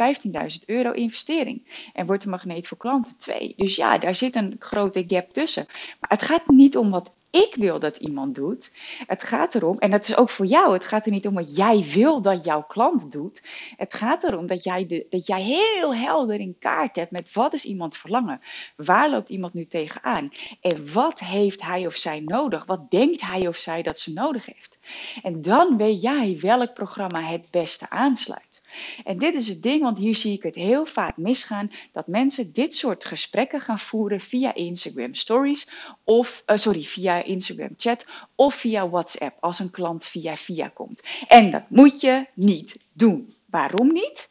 euro 0.65 0.91
investering. 0.91 1.89
En 1.93 2.05
wordt 2.05 2.23
de 2.23 2.29
magneet 2.29 2.67
voor 2.67 2.77
klanten 2.77 3.17
2. 3.17 3.53
Dus 3.57 3.75
ja, 3.75 3.97
daar 3.97 4.15
zit 4.15 4.35
een 4.35 4.55
grote 4.59 5.03
gap 5.07 5.29
tussen. 5.29 5.65
Maar 5.99 6.09
het 6.09 6.23
gaat 6.23 6.47
niet 6.47 6.77
om 6.77 6.89
wat 6.89 7.11
ik 7.33 7.55
wil 7.55 7.79
dat 7.79 7.97
iemand 7.97 8.35
doet. 8.35 8.71
Het 9.07 9.23
gaat 9.23 9.55
erom, 9.55 9.77
en 9.79 9.91
dat 9.91 10.07
is 10.07 10.15
ook 10.15 10.29
voor 10.29 10.45
jou, 10.45 10.73
het 10.73 10.83
gaat 10.83 11.05
er 11.05 11.11
niet 11.11 11.27
om 11.27 11.33
wat 11.33 11.55
jij 11.55 11.83
wil 11.93 12.21
dat 12.21 12.43
jouw 12.43 12.63
klant 12.63 13.11
doet. 13.11 13.47
Het 13.77 13.93
gaat 13.93 14.23
erom 14.23 14.47
dat 14.47 14.63
jij, 14.63 14.85
de, 14.85 15.05
dat 15.09 15.27
jij 15.27 15.41
heel 15.41 15.95
helder 15.95 16.39
in 16.39 16.55
kaart 16.59 16.95
hebt 16.95 17.11
met 17.11 17.33
wat 17.33 17.53
is 17.53 17.65
iemand 17.65 17.97
verlangen. 17.97 18.41
Waar 18.75 19.09
loopt 19.09 19.29
iemand 19.29 19.53
nu 19.53 19.65
tegenaan? 19.65 20.31
En 20.61 20.93
wat 20.93 21.19
heeft 21.19 21.61
hij 21.61 21.85
of 21.85 21.95
zij 21.95 22.19
nodig? 22.19 22.65
Wat 22.65 22.91
denkt 22.91 23.21
hij 23.21 23.47
of 23.47 23.55
zij 23.55 23.81
dat 23.81 23.99
ze 23.99 24.13
nodig 24.13 24.45
heeft? 24.45 24.79
En 25.23 25.41
dan 25.41 25.77
weet 25.77 26.01
jij 26.01 26.37
welk 26.41 26.73
programma 26.73 27.21
het 27.21 27.47
beste 27.51 27.89
aansluit. 27.89 28.62
En 29.03 29.17
dit 29.17 29.33
is 29.33 29.47
het 29.47 29.63
ding, 29.63 29.81
want 29.81 29.97
hier 29.97 30.15
zie 30.15 30.33
ik 30.33 30.43
het 30.43 30.55
heel 30.55 30.85
vaak 30.85 31.17
misgaan, 31.17 31.71
dat 31.91 32.07
mensen 32.07 32.53
dit 32.53 32.75
soort 32.75 33.05
gesprekken 33.05 33.61
gaan 33.61 33.79
voeren 33.79 34.19
via 34.19 34.53
Instagram 34.53 35.13
Stories 35.13 35.69
of, 36.03 36.43
uh, 36.45 36.57
sorry, 36.57 36.83
via 36.83 37.23
Instagram 37.23 37.73
Chat 37.77 38.05
of 38.35 38.55
via 38.55 38.89
WhatsApp 38.89 39.37
als 39.39 39.59
een 39.59 39.71
klant 39.71 40.05
via 40.05 40.35
via 40.35 40.67
komt. 40.67 41.03
En 41.27 41.51
dat 41.51 41.69
moet 41.69 42.01
je 42.01 42.25
niet 42.33 42.77
doen. 42.93 43.33
Waarom 43.45 43.93
niet? 43.93 44.29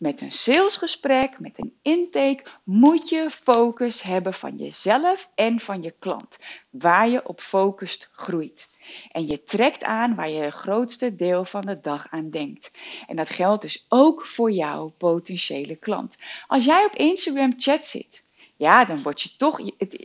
Met 0.00 0.20
een 0.20 0.30
salesgesprek, 0.30 1.38
met 1.38 1.52
een 1.56 1.74
intake, 1.82 2.44
moet 2.64 3.08
je 3.08 3.30
focus 3.30 4.02
hebben 4.02 4.34
van 4.34 4.56
jezelf 4.56 5.30
en 5.34 5.60
van 5.60 5.82
je 5.82 5.94
klant. 5.98 6.38
Waar 6.70 7.08
je 7.08 7.26
op 7.26 7.40
focust 7.40 8.10
groeit. 8.12 8.68
En 9.12 9.26
je 9.26 9.42
trekt 9.42 9.84
aan 9.84 10.14
waar 10.14 10.30
je 10.30 10.40
het 10.40 10.54
grootste 10.54 11.16
deel 11.16 11.44
van 11.44 11.60
de 11.60 11.80
dag 11.80 12.06
aan 12.10 12.30
denkt. 12.30 12.70
En 13.06 13.16
dat 13.16 13.30
geldt 13.30 13.62
dus 13.62 13.86
ook 13.88 14.26
voor 14.26 14.50
jouw 14.50 14.88
potentiële 14.98 15.76
klant. 15.76 16.16
Als 16.46 16.64
jij 16.64 16.84
op 16.84 16.96
Instagram 16.96 17.52
chat 17.56 17.88
zit, 17.88 18.24
ja, 18.56 18.84
dan 18.84 19.02
word 19.02 19.20
je 19.20 19.36
toch. 19.36 19.60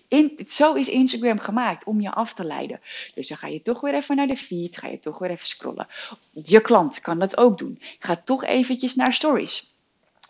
Het, 0.10 0.52
zo 0.52 0.74
is 0.74 0.88
Instagram 0.88 1.40
gemaakt 1.40 1.86
om 1.86 2.02
je 2.02 2.12
af 2.12 2.34
te 2.34 2.46
leiden. 2.46 2.82
Dus 3.14 3.28
dan 3.28 3.38
ga 3.38 3.48
je 3.48 3.62
toch 3.62 3.82
weer 3.82 3.94
even 3.94 4.16
naar 4.16 4.28
de 4.28 4.36
feed, 4.36 4.78
ga 4.78 4.88
je 4.88 5.00
toch 5.00 5.20
weer 5.20 5.30
even 5.30 5.48
scrollen. 5.48 5.88
Je 6.32 6.62
klant 6.62 7.02
kan 7.02 7.20
dat 7.20 7.38
ook 7.38 7.58
doen. 7.58 7.82
Ga 8.00 8.16
toch 8.16 8.44
eventjes 8.44 8.96
naar 8.96 9.14
stories. 9.14 9.74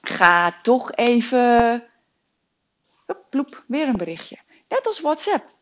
Ga 0.10 0.62
toch 0.62 0.92
even. 0.92 1.84
Ploep, 3.30 3.64
weer 3.68 3.88
een 3.88 3.98
berichtje. 3.98 4.38
Net 4.68 4.88
als 4.88 5.02
WhatsApp. 5.02 5.54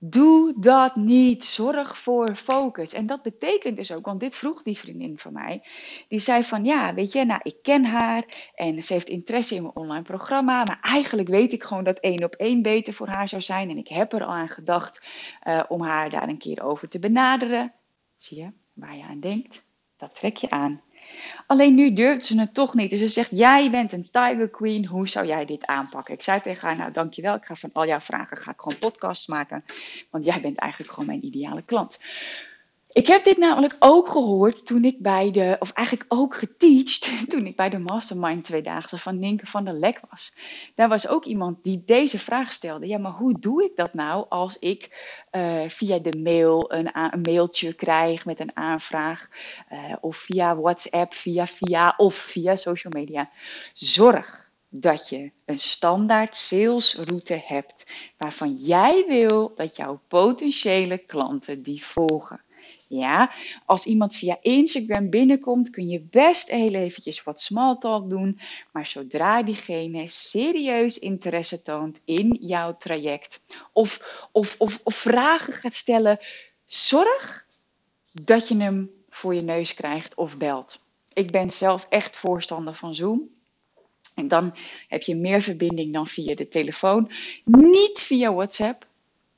Doe 0.00 0.54
dat 0.58 0.96
niet. 0.96 1.44
Zorg 1.44 1.98
voor 1.98 2.34
focus. 2.34 2.92
En 2.92 3.06
dat 3.06 3.22
betekent 3.22 3.76
dus 3.76 3.92
ook, 3.92 4.04
want 4.04 4.20
dit 4.20 4.36
vroeg 4.36 4.62
die 4.62 4.78
vriendin 4.78 5.18
van 5.18 5.32
mij. 5.32 5.62
Die 6.08 6.20
zei 6.20 6.44
van 6.44 6.64
ja, 6.64 6.94
weet 6.94 7.12
je, 7.12 7.24
nou 7.24 7.40
ik 7.42 7.56
ken 7.62 7.84
haar 7.84 8.24
en 8.54 8.82
ze 8.82 8.92
heeft 8.92 9.08
interesse 9.08 9.54
in 9.54 9.62
mijn 9.62 9.76
online 9.76 10.02
programma. 10.02 10.64
Maar 10.64 10.78
eigenlijk 10.82 11.28
weet 11.28 11.52
ik 11.52 11.62
gewoon 11.62 11.84
dat 11.84 11.98
één 11.98 12.24
op 12.24 12.34
één 12.34 12.62
beter 12.62 12.92
voor 12.92 13.08
haar 13.08 13.28
zou 13.28 13.42
zijn. 13.42 13.70
En 13.70 13.78
ik 13.78 13.88
heb 13.88 14.12
er 14.12 14.24
al 14.24 14.32
aan 14.32 14.48
gedacht 14.48 15.02
uh, 15.44 15.64
om 15.68 15.82
haar 15.82 16.10
daar 16.10 16.28
een 16.28 16.38
keer 16.38 16.62
over 16.62 16.88
te 16.88 16.98
benaderen. 16.98 17.72
Zie 18.16 18.38
je 18.38 18.50
waar 18.72 18.96
je 18.96 19.04
aan 19.04 19.20
denkt? 19.20 19.66
Dat 19.96 20.14
trek 20.14 20.36
je 20.36 20.50
aan. 20.50 20.82
Alleen 21.46 21.74
nu 21.74 21.92
durft 21.92 22.26
ze 22.26 22.40
het 22.40 22.54
toch 22.54 22.74
niet. 22.74 22.90
Dus 22.90 22.98
ze 22.98 23.08
zegt, 23.08 23.30
jij 23.30 23.70
bent 23.70 23.92
een 23.92 24.10
Tiger 24.10 24.48
Queen, 24.48 24.86
hoe 24.86 25.08
zou 25.08 25.26
jij 25.26 25.44
dit 25.44 25.66
aanpakken? 25.66 26.14
Ik 26.14 26.22
zei 26.22 26.40
tegen 26.40 26.68
haar, 26.68 26.76
nou 26.76 26.92
dankjewel, 26.92 27.34
ik 27.34 27.44
ga 27.44 27.54
van 27.54 27.70
al 27.72 27.86
jouw 27.86 28.00
vragen 28.00 28.36
ga 28.36 28.50
ik 28.50 28.60
gewoon 28.60 28.78
podcasts 28.78 29.26
maken. 29.26 29.64
Want 30.10 30.24
jij 30.24 30.40
bent 30.40 30.58
eigenlijk 30.58 30.92
gewoon 30.92 31.08
mijn 31.08 31.24
ideale 31.24 31.62
klant. 31.62 31.98
Ik 32.98 33.06
heb 33.06 33.24
dit 33.24 33.38
namelijk 33.38 33.76
ook 33.78 34.08
gehoord 34.08 34.66
toen 34.66 34.84
ik 34.84 34.98
bij 34.98 35.30
de, 35.30 35.56
of 35.58 35.72
eigenlijk 35.72 36.12
ook 36.12 36.34
geteacht 36.34 37.10
toen 37.30 37.46
ik 37.46 37.56
bij 37.56 37.68
de 37.68 37.78
Mastermind 37.78 38.44
tweedaagse 38.44 38.98
van 38.98 39.18
Ninke 39.18 39.46
van 39.46 39.64
der 39.64 39.74
Lek 39.74 40.00
was. 40.10 40.34
Daar 40.74 40.88
was 40.88 41.08
ook 41.08 41.24
iemand 41.24 41.64
die 41.64 41.82
deze 41.84 42.18
vraag 42.18 42.52
stelde. 42.52 42.86
Ja, 42.86 42.98
maar 42.98 43.12
hoe 43.12 43.38
doe 43.40 43.64
ik 43.64 43.76
dat 43.76 43.94
nou 43.94 44.26
als 44.28 44.58
ik 44.58 44.88
uh, 45.32 45.68
via 45.68 45.98
de 45.98 46.18
mail 46.18 46.72
een, 46.72 46.90
een, 46.94 47.20
mailtje 47.20 47.74
krijg 47.74 48.24
met 48.24 48.40
een 48.40 48.56
aanvraag, 48.56 49.28
uh, 49.72 49.96
of 50.00 50.16
via 50.16 50.56
WhatsApp, 50.56 51.14
via 51.14 51.46
via 51.46 51.94
of 51.96 52.14
via 52.14 52.56
social 52.56 52.92
media? 52.96 53.30
Zorg 53.72 54.50
dat 54.68 55.08
je 55.08 55.30
een 55.44 55.58
standaard 55.58 56.36
salesroute 56.36 57.42
hebt 57.44 57.86
waarvan 58.16 58.54
jij 58.54 59.04
wil 59.08 59.52
dat 59.54 59.76
jouw 59.76 60.00
potentiële 60.08 60.98
klanten 60.98 61.62
die 61.62 61.84
volgen. 61.84 62.46
Ja, 62.88 63.32
als 63.66 63.86
iemand 63.86 64.14
via 64.14 64.38
Instagram 64.40 65.10
binnenkomt, 65.10 65.70
kun 65.70 65.88
je 65.88 66.00
best 66.00 66.50
heel 66.50 66.74
eventjes 66.74 67.22
wat 67.22 67.40
small 67.40 67.76
talk 67.78 68.10
doen. 68.10 68.40
Maar 68.72 68.86
zodra 68.86 69.42
diegene 69.42 70.06
serieus 70.06 70.98
interesse 70.98 71.62
toont 71.62 72.00
in 72.04 72.38
jouw 72.40 72.76
traject 72.76 73.40
of, 73.72 74.28
of, 74.32 74.54
of, 74.58 74.80
of 74.82 74.94
vragen 74.94 75.52
gaat 75.52 75.74
stellen, 75.74 76.18
zorg 76.64 77.46
dat 78.22 78.48
je 78.48 78.56
hem 78.56 78.90
voor 79.08 79.34
je 79.34 79.42
neus 79.42 79.74
krijgt 79.74 80.14
of 80.14 80.36
belt. 80.36 80.80
Ik 81.12 81.30
ben 81.30 81.50
zelf 81.50 81.86
echt 81.88 82.16
voorstander 82.16 82.74
van 82.74 82.94
Zoom. 82.94 83.28
En 84.14 84.28
dan 84.28 84.54
heb 84.88 85.02
je 85.02 85.14
meer 85.14 85.42
verbinding 85.42 85.92
dan 85.92 86.06
via 86.06 86.34
de 86.34 86.48
telefoon. 86.48 87.10
Niet 87.44 88.00
via 88.00 88.34
WhatsApp. 88.34 88.86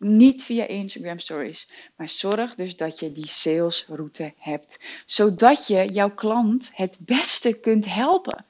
Niet 0.03 0.45
via 0.45 0.67
Instagram 0.67 1.19
Stories. 1.19 1.71
Maar 1.97 2.09
zorg 2.09 2.55
dus 2.55 2.77
dat 2.77 2.99
je 2.99 3.13
die 3.13 3.29
salesroute 3.29 4.33
hebt. 4.37 4.81
Zodat 5.07 5.67
je 5.67 5.85
jouw 5.93 6.15
klant 6.15 6.71
het 6.75 6.99
beste 7.01 7.61
kunt 7.61 7.95
helpen. 7.95 8.45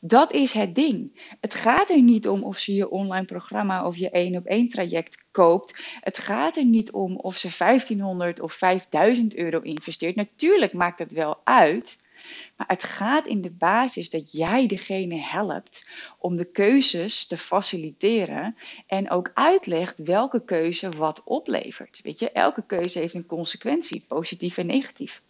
Dat 0.00 0.32
is 0.32 0.52
het 0.52 0.74
ding. 0.74 1.20
Het 1.40 1.54
gaat 1.54 1.90
er 1.90 2.02
niet 2.02 2.28
om 2.28 2.42
of 2.42 2.58
ze 2.58 2.74
je 2.74 2.90
online 2.90 3.24
programma 3.24 3.86
of 3.86 3.96
je 3.96 4.10
één 4.10 4.36
op 4.36 4.44
één 4.44 4.68
traject 4.68 5.28
koopt. 5.30 5.78
Het 6.00 6.18
gaat 6.18 6.56
er 6.56 6.64
niet 6.64 6.92
om 6.92 7.16
of 7.16 7.36
ze 7.36 7.48
1500 7.58 8.40
of 8.40 8.52
5000 8.52 9.36
euro 9.36 9.60
investeert. 9.60 10.16
Natuurlijk 10.16 10.72
maakt 10.72 10.98
het 10.98 11.12
wel 11.12 11.40
uit. 11.44 11.98
Maar 12.56 12.66
het 12.66 12.82
gaat 12.82 13.26
in 13.26 13.40
de 13.40 13.50
basis 13.50 14.10
dat 14.10 14.32
jij 14.32 14.66
degene 14.66 15.16
helpt 15.16 15.88
om 16.18 16.36
de 16.36 16.44
keuzes 16.44 17.26
te 17.26 17.36
faciliteren 17.36 18.56
en 18.86 19.10
ook 19.10 19.30
uitlegt 19.34 19.98
welke 19.98 20.44
keuze 20.44 20.88
wat 20.88 21.22
oplevert. 21.24 22.00
Weet 22.02 22.18
je, 22.18 22.30
elke 22.30 22.62
keuze 22.66 22.98
heeft 22.98 23.14
een 23.14 23.26
consequentie, 23.26 24.04
positief 24.08 24.58
en 24.58 24.66
negatief. 24.66 25.22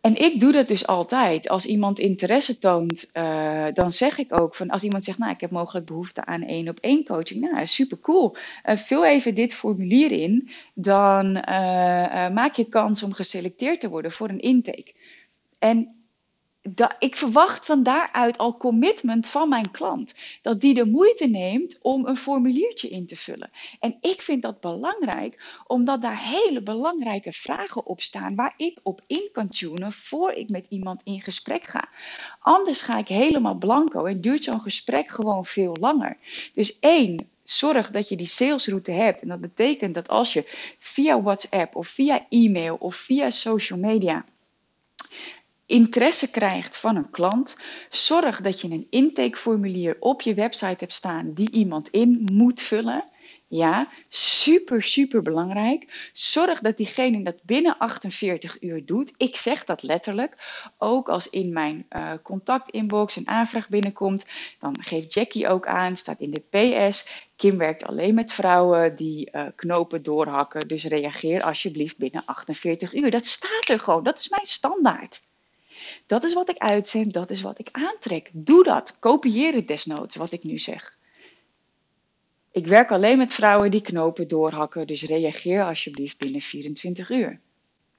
En 0.00 0.16
ik 0.16 0.40
doe 0.40 0.52
dat 0.52 0.68
dus 0.68 0.86
altijd. 0.86 1.48
Als 1.48 1.66
iemand 1.66 1.98
interesse 1.98 2.58
toont, 2.58 3.10
uh, 3.12 3.66
dan 3.72 3.92
zeg 3.92 4.18
ik 4.18 4.38
ook 4.38 4.54
van 4.54 4.70
als 4.70 4.82
iemand 4.82 5.04
zegt, 5.04 5.18
nou 5.18 5.32
ik 5.32 5.40
heb 5.40 5.50
mogelijk 5.50 5.86
behoefte 5.86 6.24
aan 6.24 6.42
één 6.42 6.68
op 6.68 6.78
één 6.78 7.04
coaching. 7.04 7.40
Nou, 7.40 7.66
super 7.66 7.98
cool. 8.00 8.36
Uh, 8.64 8.76
vul 8.76 9.04
even 9.04 9.34
dit 9.34 9.54
formulier 9.54 10.12
in, 10.12 10.50
dan 10.74 11.36
uh, 11.36 11.42
maak 12.28 12.54
je 12.54 12.68
kans 12.68 13.02
om 13.02 13.12
geselecteerd 13.12 13.80
te 13.80 13.88
worden 13.88 14.12
voor 14.12 14.28
een 14.28 14.40
intake. 14.40 14.92
En 15.58 15.99
dat, 16.62 16.96
ik 16.98 17.16
verwacht 17.16 17.66
van 17.66 17.82
daaruit 17.82 18.38
al 18.38 18.56
commitment 18.56 19.28
van 19.28 19.48
mijn 19.48 19.70
klant. 19.70 20.14
Dat 20.42 20.60
die 20.60 20.74
de 20.74 20.84
moeite 20.84 21.26
neemt 21.26 21.78
om 21.82 22.06
een 22.06 22.16
formuliertje 22.16 22.88
in 22.88 23.06
te 23.06 23.16
vullen. 23.16 23.50
En 23.80 23.96
ik 24.00 24.22
vind 24.22 24.42
dat 24.42 24.60
belangrijk, 24.60 25.62
omdat 25.66 26.00
daar 26.00 26.24
hele 26.24 26.62
belangrijke 26.62 27.32
vragen 27.32 27.86
op 27.86 28.00
staan 28.00 28.34
waar 28.34 28.54
ik 28.56 28.80
op 28.82 29.00
in 29.06 29.28
kan 29.32 29.48
tunen 29.48 29.92
voor 29.92 30.32
ik 30.32 30.48
met 30.48 30.66
iemand 30.68 31.00
in 31.04 31.20
gesprek 31.20 31.64
ga. 31.64 31.88
Anders 32.40 32.80
ga 32.80 32.98
ik 32.98 33.08
helemaal 33.08 33.54
blanco 33.54 34.04
en 34.04 34.20
duurt 34.20 34.44
zo'n 34.44 34.60
gesprek 34.60 35.08
gewoon 35.08 35.44
veel 35.44 35.76
langer. 35.80 36.16
Dus 36.54 36.78
één, 36.78 37.28
zorg 37.44 37.90
dat 37.90 38.08
je 38.08 38.16
die 38.16 38.26
salesroute 38.26 38.92
hebt. 38.92 39.22
En 39.22 39.28
dat 39.28 39.40
betekent 39.40 39.94
dat 39.94 40.08
als 40.08 40.32
je 40.32 40.74
via 40.78 41.22
WhatsApp 41.22 41.76
of 41.76 41.88
via 41.88 42.26
e-mail 42.28 42.76
of 42.76 42.96
via 42.96 43.30
social 43.30 43.78
media 43.78 44.24
interesse 45.70 46.30
krijgt 46.30 46.76
van 46.76 46.96
een 46.96 47.10
klant, 47.10 47.56
zorg 47.88 48.40
dat 48.40 48.60
je 48.60 48.70
een 48.70 48.86
intakeformulier 48.90 49.96
op 50.00 50.20
je 50.20 50.34
website 50.34 50.76
hebt 50.78 50.92
staan 50.92 51.32
die 51.34 51.50
iemand 51.50 51.88
in 51.88 52.28
moet 52.32 52.60
vullen. 52.60 53.04
Ja, 53.52 53.88
super, 54.08 54.82
super 54.82 55.22
belangrijk. 55.22 56.10
Zorg 56.12 56.60
dat 56.60 56.76
diegene 56.76 57.22
dat 57.22 57.42
binnen 57.42 57.78
48 57.78 58.62
uur 58.62 58.86
doet. 58.86 59.12
Ik 59.16 59.36
zeg 59.36 59.64
dat 59.64 59.82
letterlijk. 59.82 60.36
Ook 60.78 61.08
als 61.08 61.30
in 61.30 61.52
mijn 61.52 61.86
uh, 61.90 62.12
contactinbox 62.22 63.16
een 63.16 63.28
aanvraag 63.28 63.68
binnenkomt, 63.68 64.26
dan 64.60 64.76
geeft 64.82 65.14
Jackie 65.14 65.48
ook 65.48 65.66
aan, 65.66 65.96
staat 65.96 66.20
in 66.20 66.30
de 66.30 66.42
PS. 66.88 67.08
Kim 67.36 67.58
werkt 67.58 67.84
alleen 67.84 68.14
met 68.14 68.32
vrouwen 68.32 68.96
die 68.96 69.28
uh, 69.32 69.46
knopen 69.54 70.02
doorhakken. 70.02 70.68
Dus 70.68 70.84
reageer 70.84 71.42
alsjeblieft 71.42 71.98
binnen 71.98 72.24
48 72.24 72.94
uur. 72.94 73.10
Dat 73.10 73.26
staat 73.26 73.68
er 73.68 73.80
gewoon. 73.80 74.02
Dat 74.02 74.18
is 74.18 74.28
mijn 74.28 74.46
standaard. 74.46 75.20
Dat 76.06 76.24
is 76.24 76.34
wat 76.34 76.48
ik 76.48 76.58
uitzend, 76.58 77.12
dat 77.12 77.30
is 77.30 77.42
wat 77.42 77.58
ik 77.58 77.68
aantrek. 77.72 78.30
Doe 78.32 78.64
dat. 78.64 78.98
Kopieer 78.98 79.54
het 79.54 79.68
desnoods, 79.68 80.16
wat 80.16 80.32
ik 80.32 80.44
nu 80.44 80.58
zeg. 80.58 80.98
Ik 82.52 82.66
werk 82.66 82.90
alleen 82.90 83.18
met 83.18 83.32
vrouwen 83.32 83.70
die 83.70 83.80
knopen 83.80 84.28
doorhakken, 84.28 84.86
dus 84.86 85.02
reageer 85.02 85.64
alsjeblieft 85.64 86.18
binnen 86.18 86.40
24 86.40 87.10
uur. 87.10 87.40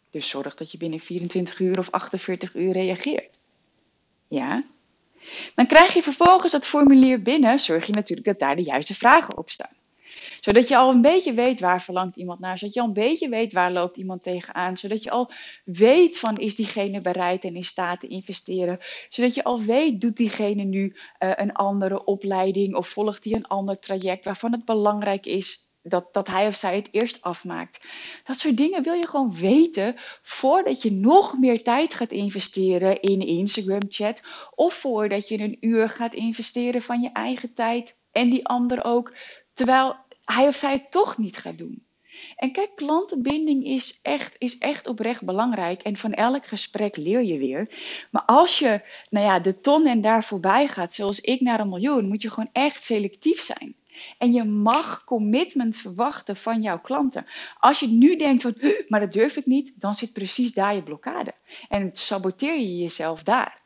Dus 0.10 0.30
zorg 0.30 0.56
dat 0.56 0.72
je 0.72 0.78
binnen 0.78 1.00
24 1.00 1.60
uur 1.60 1.80
of 1.80 1.92
48 1.92 2.56
uur 2.56 2.72
reageert. 2.72 3.38
Ja? 4.28 4.64
Dan 5.56 5.68
krijg 5.68 5.94
je 5.94 6.02
vervolgens 6.02 6.52
dat 6.52 6.66
formulier 6.66 7.22
binnen, 7.22 7.60
zorg 7.60 7.86
je 7.86 7.94
natuurlijk 7.94 8.28
dat 8.28 8.40
daar 8.40 8.56
de 8.56 8.64
juiste 8.64 8.96
vragen 8.96 9.38
op 9.38 9.50
staan. 9.50 9.76
Zodat 10.42 10.68
je 10.68 10.78
al 10.78 10.92
een 10.92 11.02
beetje 11.02 11.34
weet 11.34 11.60
waar 11.60 11.82
verlangt 11.82 12.16
iemand 12.16 12.40
naar. 12.40 12.58
Zodat 12.58 12.74
je 12.74 12.82
al 12.82 12.88
een 12.88 12.94
beetje 12.94 13.30
weet 13.30 13.54
waar 13.54 13.72
loopt 13.72 13.98
iemand 13.98 14.24
tegenaan. 14.24 14.78
Zodat 14.78 15.04
je 15.04 15.12
al 15.12 15.32
weet 15.66 16.20
van 16.20 16.38
is 16.38 16.56
diegene 16.56 17.02
bereid 17.02 17.44
en 17.44 17.56
in 17.56 17.64
staat 17.64 18.00
te 18.00 18.08
investeren. 18.08 18.80
Zodat 19.10 19.36
je 19.36 19.44
al 19.44 19.62
weet 19.62 20.02
doet 20.02 20.18
diegene 20.18 20.64
nu 20.64 20.96
uh, 21.20 21.32
een 21.36 21.54
andere 21.54 22.04
opleiding 22.04 22.76
of 22.76 22.88
volgt 22.88 23.24
hij 23.24 23.34
een 23.34 23.48
ander 23.48 23.80
traject 23.80 24.26
waarvan 24.26 24.52
het 24.52 24.66
belangrijk 24.66 25.26
is 25.26 25.70
dat, 25.84 26.14
dat 26.14 26.28
hij 26.28 26.48
of 26.48 26.56
zij 26.56 26.76
het 26.76 26.88
eerst 26.92 27.22
afmaakt. 27.22 27.86
Dat 28.24 28.38
soort 28.38 28.58
dingen 28.58 28.84
wil 28.84 28.94
je 28.94 29.08
gewoon 29.08 29.34
weten 29.34 29.96
voordat 30.22 30.82
je 30.82 30.92
nog 30.92 31.38
meer 31.38 31.64
tijd 31.64 31.94
gaat 31.94 32.12
investeren 32.12 33.02
in 33.02 33.28
Instagram 33.28 33.82
chat. 33.88 34.24
Of 34.56 34.74
voordat 34.74 35.28
je 35.28 35.40
een 35.40 35.58
uur 35.60 35.90
gaat 35.90 36.14
investeren 36.14 36.82
van 36.82 37.02
je 37.02 37.10
eigen 37.12 37.54
tijd 37.54 37.98
en 38.12 38.30
die 38.30 38.48
ander 38.48 38.84
ook. 38.84 39.16
Terwijl 39.54 39.96
hij 40.34 40.48
of 40.48 40.56
zij 40.56 40.72
het 40.72 40.92
toch 40.92 41.18
niet 41.18 41.38
gaat 41.38 41.58
doen. 41.58 41.86
En 42.36 42.52
kijk, 42.52 42.76
klantenbinding 42.76 43.66
is 43.66 44.00
echt, 44.02 44.36
is 44.38 44.58
echt 44.58 44.88
oprecht 44.88 45.24
belangrijk. 45.26 45.82
En 45.82 45.98
van 45.98 46.14
elk 46.14 46.46
gesprek 46.46 46.98
leer 46.98 47.24
je 47.24 47.38
weer. 47.38 47.70
Maar 48.12 48.26
als 48.26 48.60
je 48.60 48.82
nou 49.10 49.26
ja, 49.26 49.40
de 49.40 49.60
ton 49.60 49.86
en 49.88 50.02
daar 50.02 50.24
voorbij 50.24 50.68
gaat, 50.68 50.94
zoals 50.94 51.20
ik 51.20 51.42
naar 51.42 51.60
een 51.60 51.70
miljoen, 51.70 52.08
moet 52.08 52.22
je 52.22 52.30
gewoon 52.30 52.50
echt 52.52 52.84
selectief 52.84 53.42
zijn. 53.42 53.76
En 54.18 54.34
je 54.34 54.44
mag 54.44 55.04
commitment 55.04 55.78
verwachten 55.78 56.38
van 56.38 56.62
jouw 56.62 56.80
klanten. 56.80 57.26
Als 57.60 57.80
je 57.80 57.88
nu 57.88 58.16
denkt 58.16 58.42
van, 58.42 58.56
maar 58.88 59.00
dat 59.00 59.12
durf 59.12 59.38
ik 59.38 59.46
niet, 59.46 59.74
dan 59.76 59.96
zit 59.96 60.14
precies 60.14 60.54
daar 60.54 60.76
je 60.76 60.84
blokkade. 60.84 61.34
En 61.70 61.90
saboteer 61.94 62.60
je 62.60 62.78
jezelf 62.78 63.24
daar. 63.24 63.61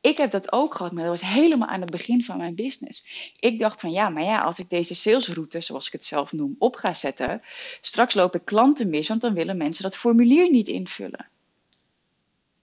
Ik 0.00 0.16
heb 0.16 0.30
dat 0.30 0.52
ook 0.52 0.74
gehad, 0.74 0.92
maar 0.92 1.04
dat 1.04 1.20
was 1.20 1.30
helemaal 1.30 1.68
aan 1.68 1.80
het 1.80 1.90
begin 1.90 2.24
van 2.24 2.36
mijn 2.36 2.54
business. 2.54 3.06
Ik 3.40 3.58
dacht 3.58 3.80
van 3.80 3.90
ja, 3.90 4.08
maar 4.08 4.22
ja, 4.22 4.42
als 4.42 4.58
ik 4.58 4.70
deze 4.70 4.94
salesroute, 4.94 5.60
zoals 5.60 5.86
ik 5.86 5.92
het 5.92 6.04
zelf 6.04 6.32
noem, 6.32 6.56
op 6.58 6.76
ga 6.76 6.94
zetten, 6.94 7.42
straks 7.80 8.14
loop 8.14 8.34
ik 8.34 8.44
klanten 8.44 8.90
mis, 8.90 9.08
want 9.08 9.20
dan 9.20 9.34
willen 9.34 9.56
mensen 9.56 9.82
dat 9.82 9.96
formulier 9.96 10.50
niet 10.50 10.68
invullen. 10.68 11.26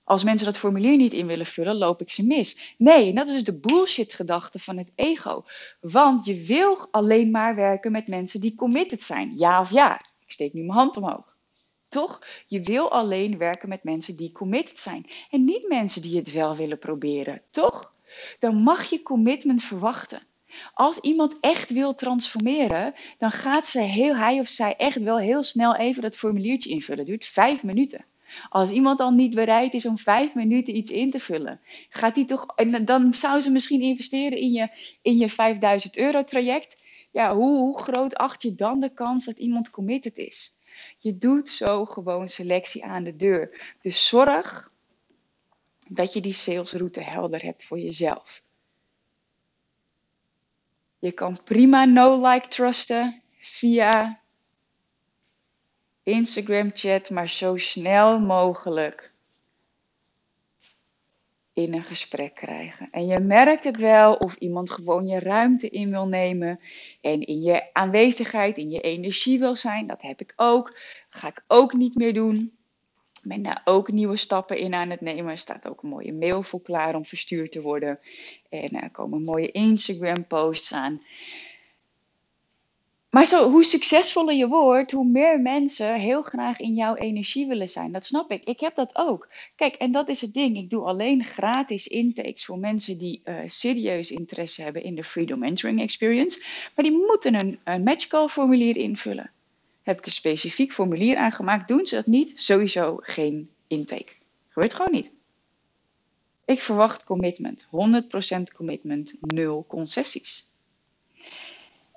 Als 0.04 0.24
mensen 0.24 0.46
dat 0.46 0.58
formulier 0.58 0.98
niet 0.98 1.14
in 1.14 1.28
willen 1.28 1.46
vullen, 1.46 1.76
loop 1.76 2.02
ik 2.02 2.10
ze 2.10 2.26
mis. 2.26 2.74
Nee, 2.78 3.14
dat 3.14 3.28
is 3.28 3.34
dus 3.34 3.44
de 3.44 3.60
bullshit 3.60 4.14
gedachte 4.14 4.60
van 4.60 4.78
het 4.78 4.92
ego. 4.96 5.46
Want 5.82 6.26
je 6.26 6.44
wil 6.46 6.88
alleen 6.92 7.32
maar 7.32 7.56
werken 7.56 7.92
met 7.92 8.08
mensen 8.08 8.42
die 8.42 8.56
committed 8.56 9.02
zijn. 9.02 9.32
Ja 9.36 9.60
of 9.60 9.72
ja. 9.72 10.02
Ik 10.26 10.32
steek 10.32 10.54
nu 10.54 10.62
mijn 10.62 10.78
hand 10.78 10.98
omhoog. 10.98 11.38
Toch? 11.90 12.22
Je 12.46 12.62
wil 12.62 12.92
alleen 12.92 13.38
werken 13.38 13.70
met 13.70 13.84
mensen 13.84 14.18
die 14.18 14.32
committed 14.32 14.80
zijn. 14.80 15.06
En 15.30 15.44
niet 15.44 15.68
mensen 15.68 16.02
die 16.02 16.18
het 16.18 16.32
wel 16.32 16.56
willen 16.56 16.80
proberen. 16.80 17.42
Toch? 17.52 17.94
Dan 18.40 18.56
mag 18.56 18.90
je 18.90 19.02
commitment 19.02 19.64
verwachten. 19.64 20.28
Als 20.74 21.00
iemand 21.00 21.38
echt 21.40 21.72
wil 21.72 21.94
transformeren, 21.94 22.94
dan 23.18 23.32
gaat 23.32 23.68
ze 23.68 23.82
heel, 23.82 24.16
hij 24.16 24.40
of 24.40 24.48
zij 24.48 24.76
echt 24.76 25.02
wel 25.02 25.18
heel 25.18 25.44
snel 25.44 25.76
even 25.76 26.02
dat 26.02 26.16
formuliertje 26.16 26.70
invullen. 26.70 27.00
Het 27.00 27.08
duurt 27.08 27.26
vijf 27.26 27.64
minuten. 27.64 28.06
Als 28.50 28.72
iemand 28.72 29.00
al 29.00 29.12
niet 29.12 29.36
bereid 29.36 29.74
is 29.74 29.86
om 29.86 29.98
vijf 29.98 30.34
minuten 30.34 30.76
iets 30.76 30.92
in 30.92 31.12
te 31.12 31.20
vullen, 31.20 31.60
gaat 31.90 32.16
hij 32.16 32.26
toch. 32.26 32.46
En 32.56 32.86
dan 32.86 33.14
zou 33.14 33.42
ze 33.42 33.52
misschien 33.52 33.82
investeren 33.82 34.38
in 34.38 34.52
je, 34.52 34.70
in 35.02 35.18
je 35.18 35.30
5000 35.30 35.98
euro 35.98 36.24
traject. 36.24 36.78
Ja, 37.12 37.36
hoe, 37.36 37.58
hoe 37.58 37.80
groot 37.80 38.16
acht 38.16 38.42
je 38.42 38.56
dan 38.56 38.80
de 38.80 38.94
kans 38.94 39.26
dat 39.26 39.38
iemand 39.38 39.70
committed 39.70 40.18
is? 40.18 40.59
Je 41.02 41.18
doet 41.18 41.50
zo 41.50 41.86
gewoon 41.86 42.30
selectie 42.30 42.86
aan 42.86 43.04
de 43.04 43.16
deur. 43.16 43.76
Dus 43.82 44.08
zorg 44.08 44.72
dat 45.88 46.14
je 46.14 46.22
die 46.22 46.34
salesroute 46.34 47.02
helder 47.02 47.42
hebt 47.42 47.64
voor 47.64 47.80
jezelf. 47.80 48.42
Je 51.00 51.12
kan 51.12 51.44
prima 51.44 51.86
no-like 51.86 52.48
trusten 52.48 53.22
via 53.38 54.22
Instagram 56.04 56.70
chat, 56.74 57.10
maar 57.10 57.30
zo 57.30 57.58
snel 57.58 58.20
mogelijk 58.20 59.09
in 61.60 61.74
een 61.74 61.84
gesprek 61.84 62.36
krijgen. 62.36 62.88
En 62.92 63.08
je 63.08 63.20
merkt 63.20 63.64
het 63.64 63.78
wel 63.78 64.14
of 64.14 64.36
iemand 64.36 64.72
gewoon 64.72 65.08
je 65.08 65.20
ruimte 65.20 65.70
in 65.70 65.90
wil 65.90 66.08
nemen 66.08 66.60
en 67.02 67.22
in 67.22 67.42
je 67.42 67.74
aanwezigheid, 67.74 68.58
in 68.58 68.70
je 68.70 68.82
energie 68.82 69.40
wil 69.40 69.56
zijn. 69.56 69.88
Dat 69.88 70.02
heb 70.02 70.22
ik 70.22 70.34
ook. 70.36 70.78
ga 71.10 71.28
ik 71.28 71.44
ook 71.48 71.74
niet 71.74 71.96
meer 71.96 72.14
doen. 72.14 72.58
Ben 73.24 73.44
daar 73.44 73.62
ook 73.66 73.92
nieuwe 73.92 74.16
stappen 74.16 74.58
in 74.58 74.74
aan 74.74 74.90
het 74.90 75.02
nemen. 75.02 75.32
Er 75.32 75.38
staat 75.38 75.70
ook 75.70 75.84
een 75.84 75.90
mooie 75.90 76.14
mail 76.14 76.44
voor 76.44 76.62
klaar 76.62 76.96
om 76.96 77.06
verstuurd 77.06 77.52
te 77.52 77.62
worden. 77.62 78.00
En 78.50 78.82
er 78.82 78.92
komen 78.92 79.24
mooie 79.24 79.52
Instagram 79.52 80.28
posts 80.28 80.74
aan. 80.74 81.02
Maar 83.10 83.26
zo, 83.26 83.50
hoe 83.50 83.64
succesvoller 83.64 84.36
je 84.36 84.48
wordt, 84.48 84.92
hoe 84.92 85.06
meer 85.06 85.40
mensen 85.40 86.00
heel 86.00 86.22
graag 86.22 86.60
in 86.60 86.74
jouw 86.74 86.96
energie 86.96 87.48
willen 87.48 87.70
zijn. 87.70 87.92
Dat 87.92 88.06
snap 88.06 88.32
ik. 88.32 88.44
Ik 88.44 88.60
heb 88.60 88.76
dat 88.76 88.96
ook. 88.96 89.30
Kijk, 89.56 89.76
en 89.76 89.92
dat 89.92 90.10
is 90.10 90.22
het 90.22 90.34
ding. 90.34 90.58
Ik 90.58 90.70
doe 90.70 90.86
alleen 90.86 91.24
gratis 91.24 91.88
intakes 91.88 92.46
voor 92.46 92.60
mensen 92.60 92.98
die 92.98 93.22
uh, 93.26 93.40
serieus 93.46 94.12
interesse 94.12 94.62
hebben 94.62 94.84
in 94.84 94.96
de 94.96 95.04
Freedom 95.04 95.40
Mentoring 95.40 95.82
Experience. 95.82 96.44
Maar 96.76 96.86
die 96.86 96.98
moeten 96.98 97.40
een, 97.40 97.60
een 97.64 97.84
matchcall 97.84 98.28
formulier 98.28 98.78
invullen. 98.78 99.32
Heb 99.84 99.98
ik 99.98 100.06
een 100.06 100.12
specifiek 100.12 100.74
formulier 100.74 101.18
aangemaakt. 101.18 101.68
Doen 101.68 101.86
ze 101.86 101.96
dat 101.96 102.08
niet, 102.08 102.42
sowieso 102.42 102.98
geen 103.02 103.50
intake. 103.68 104.14
Gebeurt 104.50 104.74
gewoon 104.74 104.92
niet. 104.92 105.12
Ik 106.46 106.62
verwacht 106.62 107.04
commitment. 107.04 107.66
100% 107.66 107.70
commitment, 108.56 109.16
nul 109.20 109.66
concessies. 109.68 110.50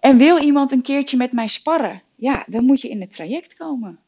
En 0.03 0.17
wil 0.17 0.39
iemand 0.39 0.73
een 0.73 0.83
keertje 0.83 1.17
met 1.17 1.33
mij 1.33 1.47
sparren? 1.47 2.03
Ja, 2.15 2.45
dan 2.49 2.65
moet 2.65 2.81
je 2.81 2.89
in 2.89 3.01
het 3.01 3.11
traject 3.11 3.55
komen. 3.55 3.99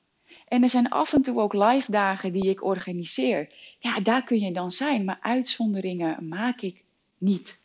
En 0.48 0.62
er 0.62 0.68
zijn 0.68 0.88
af 0.88 1.12
en 1.12 1.22
toe 1.22 1.40
ook 1.40 1.52
live 1.52 1.90
dagen 1.90 2.32
die 2.32 2.48
ik 2.48 2.64
organiseer. 2.64 3.52
Ja, 3.78 4.00
daar 4.00 4.24
kun 4.24 4.38
je 4.38 4.52
dan 4.52 4.70
zijn, 4.70 5.04
maar 5.04 5.18
uitzonderingen 5.20 6.28
maak 6.28 6.60
ik 6.60 6.84
niet. 7.18 7.62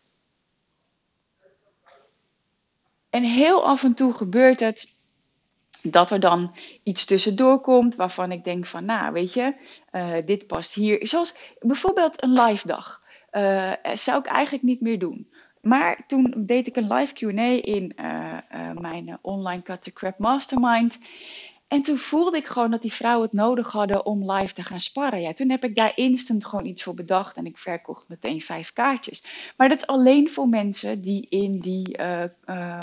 En 3.09 3.23
heel 3.23 3.65
af 3.65 3.83
en 3.83 3.93
toe 3.93 4.13
gebeurt 4.13 4.59
het 4.59 4.95
dat 5.81 6.11
er 6.11 6.19
dan 6.19 6.55
iets 6.83 7.05
tussendoor 7.05 7.59
komt 7.59 7.95
waarvan 7.95 8.31
ik 8.31 8.43
denk 8.43 8.65
van, 8.65 8.85
nou 8.85 9.13
weet 9.13 9.33
je, 9.33 9.53
uh, 9.91 10.15
dit 10.25 10.47
past 10.47 10.73
hier. 10.73 11.07
Zoals 11.07 11.35
bijvoorbeeld 11.59 12.23
een 12.23 12.33
live 12.33 12.67
dag. 12.67 13.01
Uh, 13.31 13.73
zou 13.93 14.19
ik 14.19 14.25
eigenlijk 14.25 14.63
niet 14.63 14.81
meer 14.81 14.99
doen. 14.99 15.27
Maar 15.61 16.03
toen 16.07 16.33
deed 16.37 16.67
ik 16.67 16.75
een 16.75 16.93
live 16.93 17.13
QA 17.13 17.43
in 17.61 17.93
uh, 17.95 18.37
uh, 18.53 18.71
mijn 18.71 19.17
online 19.21 19.61
Cut 19.61 19.81
the 19.81 19.93
Crap 19.93 20.19
Mastermind. 20.19 20.99
En 21.67 21.83
toen 21.83 21.97
voelde 21.97 22.37
ik 22.37 22.45
gewoon 22.45 22.71
dat 22.71 22.81
die 22.81 22.93
vrouwen 22.93 23.23
het 23.23 23.33
nodig 23.33 23.71
hadden 23.71 24.05
om 24.05 24.31
live 24.31 24.53
te 24.53 24.63
gaan 24.63 24.79
sparren. 24.79 25.21
Ja, 25.21 25.33
toen 25.33 25.49
heb 25.49 25.63
ik 25.63 25.75
daar 25.75 25.91
instant 25.95 26.45
gewoon 26.45 26.65
iets 26.65 26.83
voor 26.83 26.93
bedacht 26.93 27.35
en 27.37 27.45
ik 27.45 27.57
verkocht 27.57 28.09
meteen 28.09 28.41
vijf 28.41 28.73
kaartjes. 28.73 29.23
Maar 29.57 29.69
dat 29.69 29.77
is 29.77 29.87
alleen 29.87 30.29
voor 30.29 30.47
mensen 30.47 31.01
die 31.01 31.27
in 31.29 31.59
die 31.59 31.97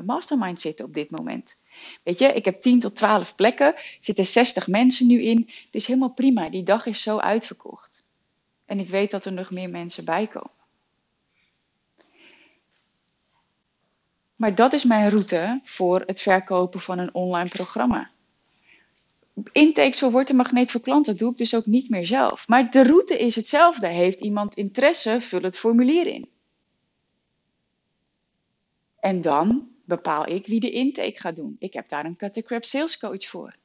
mastermind 0.05 0.61
zitten 0.61 0.85
op 0.85 0.95
dit 0.95 1.11
moment. 1.11 1.59
Weet 2.03 2.19
je, 2.19 2.33
ik 2.33 2.45
heb 2.45 2.63
10 2.63 2.81
tot 2.81 2.97
12 2.97 3.35
plekken, 3.35 3.75
er 3.75 3.97
zitten 4.01 4.27
60 4.27 4.67
mensen 4.67 5.07
nu 5.07 5.23
in. 5.23 5.51
Dus 5.71 5.87
helemaal 5.87 6.13
prima, 6.13 6.49
die 6.49 6.63
dag 6.63 6.87
is 6.87 7.03
zo 7.03 7.19
uitverkocht. 7.19 8.05
En 8.65 8.81
ik 8.81 8.89
weet 8.89 9.11
dat 9.11 9.25
er 9.25 9.33
nog 9.33 9.51
meer 9.51 9.71
mensen 9.71 10.05
bij 10.05 10.27
komen. 10.27 10.56
Maar 14.37 14.55
dat 14.55 14.73
is 14.73 14.85
mijn 14.85 15.11
route 15.11 15.61
voor 15.65 16.03
het 16.07 16.23
verkopen 16.23 16.81
van 16.81 16.99
een 16.99 17.15
online 17.15 17.49
programma. 17.49 18.11
Intake 19.53 19.97
zo 19.97 20.11
wordt 20.11 20.31
een 20.31 20.37
magneet 20.37 20.71
voor 20.71 20.81
klanten 20.81 21.17
doe 21.17 21.31
ik 21.31 21.39
dus 21.39 21.55
ook 21.55 21.67
niet 21.67 21.91
meer 21.91 22.07
zelf. 22.07 22.49
Maar 22.49 22.71
de 22.71 22.83
route 22.83 23.19
is 23.19 23.37
hetzelfde. 23.37 23.87
Heeft 23.87 24.21
iemand 24.21 24.55
interesse, 24.55 25.21
vul 25.21 25.43
het 25.43 25.59
formulier 25.59 26.07
in. 26.07 26.29
En 29.01 29.21
dan 29.21 29.69
bepaal 29.85 30.29
ik 30.29 30.47
wie 30.47 30.61
de 30.61 30.71
intake 30.71 31.21
gaat 31.21 31.37
doen. 31.37 31.57
Ik 31.59 31.73
heb 31.73 31.89
daar 31.89 32.05
een 32.05 32.17
Cut 32.17 32.67
Sales 32.67 32.99
Coach 32.99 33.27
voor. 33.27 33.57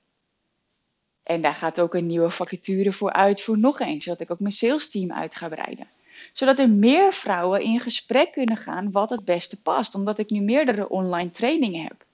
En 1.23 1.41
daar 1.41 1.53
gaat 1.53 1.79
ook 1.79 1.93
een 1.93 2.07
nieuwe 2.07 2.29
vacature 2.29 2.91
voor 2.91 3.13
uit 3.13 3.41
voor 3.41 3.57
nog 3.57 3.79
eens, 3.79 4.03
zodat 4.03 4.21
ik 4.21 4.31
ook 4.31 4.39
mijn 4.39 4.53
sales 4.53 4.89
team 4.89 5.12
uit 5.12 5.36
ga 5.36 5.49
breiden 5.49 5.88
zodat 6.34 6.60
er 6.60 6.69
meer 6.69 7.13
vrouwen 7.13 7.62
in 7.62 7.79
gesprek 7.79 8.31
kunnen 8.31 8.57
gaan 8.57 8.91
wat 8.91 9.10
het 9.10 9.25
beste 9.25 9.62
past, 9.62 9.95
omdat 9.95 10.19
ik 10.19 10.29
nu 10.29 10.41
meerdere 10.41 10.89
online 10.89 11.31
trainingen 11.31 11.84
heb. 11.84 12.05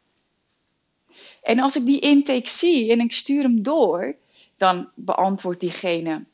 En 1.41 1.60
als 1.60 1.76
ik 1.76 1.86
die 1.86 2.00
intake 2.00 2.50
zie 2.50 2.91
en 2.91 3.00
ik 3.00 3.13
stuur 3.13 3.43
hem 3.43 3.63
door, 3.63 4.15
dan 4.58 4.89
beantwoordt 4.96 5.60
diegene 5.60 6.26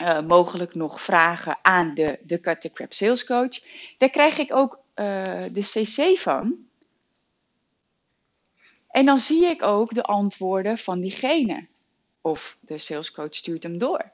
uh, 0.00 0.20
mogelijk 0.20 0.74
nog 0.74 1.00
vragen 1.00 1.58
aan 1.62 1.94
de, 1.94 2.18
de 2.22 2.40
Cut 2.40 2.60
the 2.60 2.72
Crap 2.72 2.92
Sales 2.92 3.24
Coach. 3.24 3.60
Daar 3.98 4.10
krijg 4.10 4.38
ik 4.38 4.54
ook 4.54 4.80
uh, 4.94 5.44
de 5.52 5.60
CC 5.60 6.18
van. 6.18 6.54
En 8.88 9.06
dan 9.06 9.18
zie 9.18 9.44
ik 9.44 9.62
ook 9.62 9.94
de 9.94 10.02
antwoorden 10.02 10.78
van 10.78 11.00
diegene. 11.00 11.66
Of 12.20 12.58
de 12.60 12.78
sales 12.78 13.10
coach 13.10 13.34
stuurt 13.34 13.62
hem 13.62 13.78
door. 13.78 14.10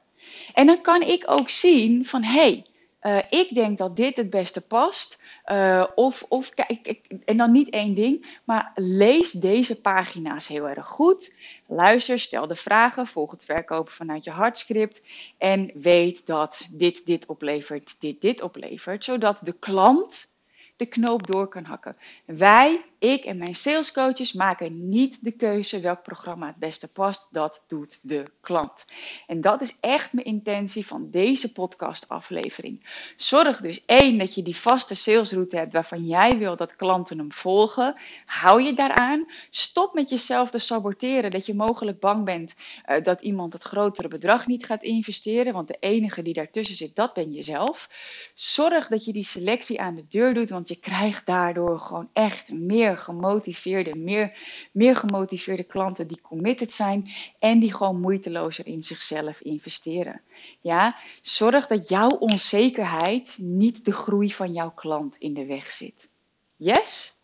En 0.54 0.66
dan 0.66 0.80
kan 0.80 1.02
ik 1.02 1.24
ook 1.26 1.48
zien 1.48 2.04
van 2.04 2.22
hé, 2.22 2.40
hey, 2.40 2.64
uh, 3.06 3.18
ik 3.30 3.54
denk 3.54 3.78
dat 3.78 3.96
dit 3.96 4.16
het 4.16 4.30
beste 4.30 4.66
past. 4.66 5.22
Uh, 5.46 5.84
of, 5.94 6.24
of 6.28 6.50
kijk, 6.50 7.00
en 7.24 7.36
dan 7.36 7.52
niet 7.52 7.70
één 7.70 7.94
ding, 7.94 8.38
maar 8.44 8.72
lees 8.74 9.30
deze 9.30 9.80
pagina's 9.80 10.48
heel 10.48 10.68
erg 10.68 10.86
goed. 10.86 11.34
Luister, 11.66 12.18
stel 12.18 12.46
de 12.46 12.56
vragen, 12.56 13.06
volg 13.06 13.30
het 13.30 13.44
verkopen 13.44 13.92
vanuit 13.92 14.24
je 14.24 14.30
hartscript. 14.30 15.04
En 15.38 15.70
weet 15.74 16.26
dat 16.26 16.68
dit 16.70 17.06
dit 17.06 17.26
oplevert, 17.26 18.00
dit 18.00 18.20
dit 18.20 18.42
oplevert. 18.42 19.04
Zodat 19.04 19.40
de 19.42 19.52
klant 19.58 20.34
de 20.76 20.86
knoop 20.86 21.26
door 21.26 21.48
kan 21.48 21.64
hakken. 21.64 21.96
Wij, 22.24 22.84
ik 23.04 23.24
en 23.24 23.36
mijn 23.36 23.54
salescoaches 23.54 24.32
maken 24.32 24.88
niet 24.88 25.24
de 25.24 25.32
keuze 25.32 25.80
welk 25.80 26.02
programma 26.02 26.46
het 26.46 26.56
beste 26.56 26.92
past. 26.92 27.28
Dat 27.30 27.64
doet 27.68 28.00
de 28.02 28.24
klant. 28.40 28.86
En 29.26 29.40
dat 29.40 29.60
is 29.60 29.78
echt 29.80 30.12
mijn 30.12 30.26
intentie 30.26 30.86
van 30.86 31.10
deze 31.10 31.52
podcastaflevering. 31.52 32.86
Zorg 33.16 33.60
dus 33.60 33.84
één 33.86 34.18
dat 34.18 34.34
je 34.34 34.42
die 34.42 34.56
vaste 34.56 34.94
salesroute 34.94 35.56
hebt 35.56 35.72
waarvan 35.72 36.06
jij 36.06 36.38
wil 36.38 36.56
dat 36.56 36.76
klanten 36.76 37.18
hem 37.18 37.32
volgen. 37.32 37.96
Hou 38.26 38.62
je 38.62 38.72
daaraan. 38.72 39.26
Stop 39.50 39.94
met 39.94 40.10
jezelf 40.10 40.50
te 40.50 40.58
saboteren 40.58 41.30
dat 41.30 41.46
je 41.46 41.54
mogelijk 41.54 42.00
bang 42.00 42.24
bent 42.24 42.56
uh, 42.86 43.02
dat 43.02 43.22
iemand 43.22 43.52
het 43.52 43.62
grotere 43.62 44.08
bedrag 44.08 44.46
niet 44.46 44.66
gaat 44.66 44.82
investeren. 44.82 45.52
Want 45.52 45.68
de 45.68 45.76
enige 45.80 46.22
die 46.22 46.34
daartussen 46.34 46.76
zit, 46.76 46.96
dat 46.96 47.12
ben 47.12 47.32
jezelf. 47.32 47.90
Zorg 48.34 48.88
dat 48.88 49.04
je 49.04 49.12
die 49.12 49.24
selectie 49.24 49.80
aan 49.80 49.94
de 49.94 50.06
deur 50.08 50.34
doet. 50.34 50.50
Want 50.50 50.68
je 50.68 50.76
krijgt 50.76 51.26
daardoor 51.26 51.80
gewoon 51.80 52.08
echt 52.12 52.52
meer 52.52 52.93
gemotiveerde, 52.96 53.96
meer, 53.96 54.38
meer 54.72 54.96
gemotiveerde 54.96 55.64
klanten 55.64 56.08
die 56.08 56.20
committed 56.20 56.72
zijn 56.72 57.10
en 57.38 57.58
die 57.58 57.74
gewoon 57.74 58.00
moeitelozer 58.00 58.66
in 58.66 58.82
zichzelf 58.82 59.40
investeren. 59.40 60.20
Ja, 60.60 60.96
zorg 61.22 61.66
dat 61.66 61.88
jouw 61.88 62.08
onzekerheid 62.08 63.38
niet 63.40 63.84
de 63.84 63.92
groei 63.92 64.32
van 64.32 64.52
jouw 64.52 64.70
klant 64.70 65.16
in 65.16 65.34
de 65.34 65.46
weg 65.46 65.70
zit. 65.70 66.10
Yes? 66.56 67.16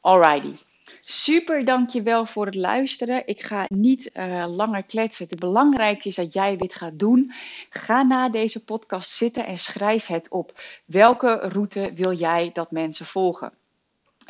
Alrighty. 0.00 0.54
Super, 1.00 1.64
dankjewel 1.64 2.26
voor 2.26 2.46
het 2.46 2.54
luisteren. 2.54 3.26
Ik 3.26 3.42
ga 3.42 3.64
niet 3.68 4.10
uh, 4.14 4.44
langer 4.48 4.82
kletsen. 4.82 5.26
Het 5.28 5.38
belangrijke 5.38 6.08
is 6.08 6.14
dat 6.14 6.32
jij 6.32 6.56
dit 6.56 6.74
gaat 6.74 6.98
doen. 6.98 7.32
Ga 7.70 8.02
na 8.02 8.28
deze 8.28 8.64
podcast 8.64 9.10
zitten 9.10 9.46
en 9.46 9.58
schrijf 9.58 10.06
het 10.06 10.28
op. 10.28 10.60
Welke 10.84 11.34
route 11.34 11.92
wil 11.94 12.12
jij 12.12 12.50
dat 12.52 12.70
mensen 12.70 13.06
volgen? 13.06 13.52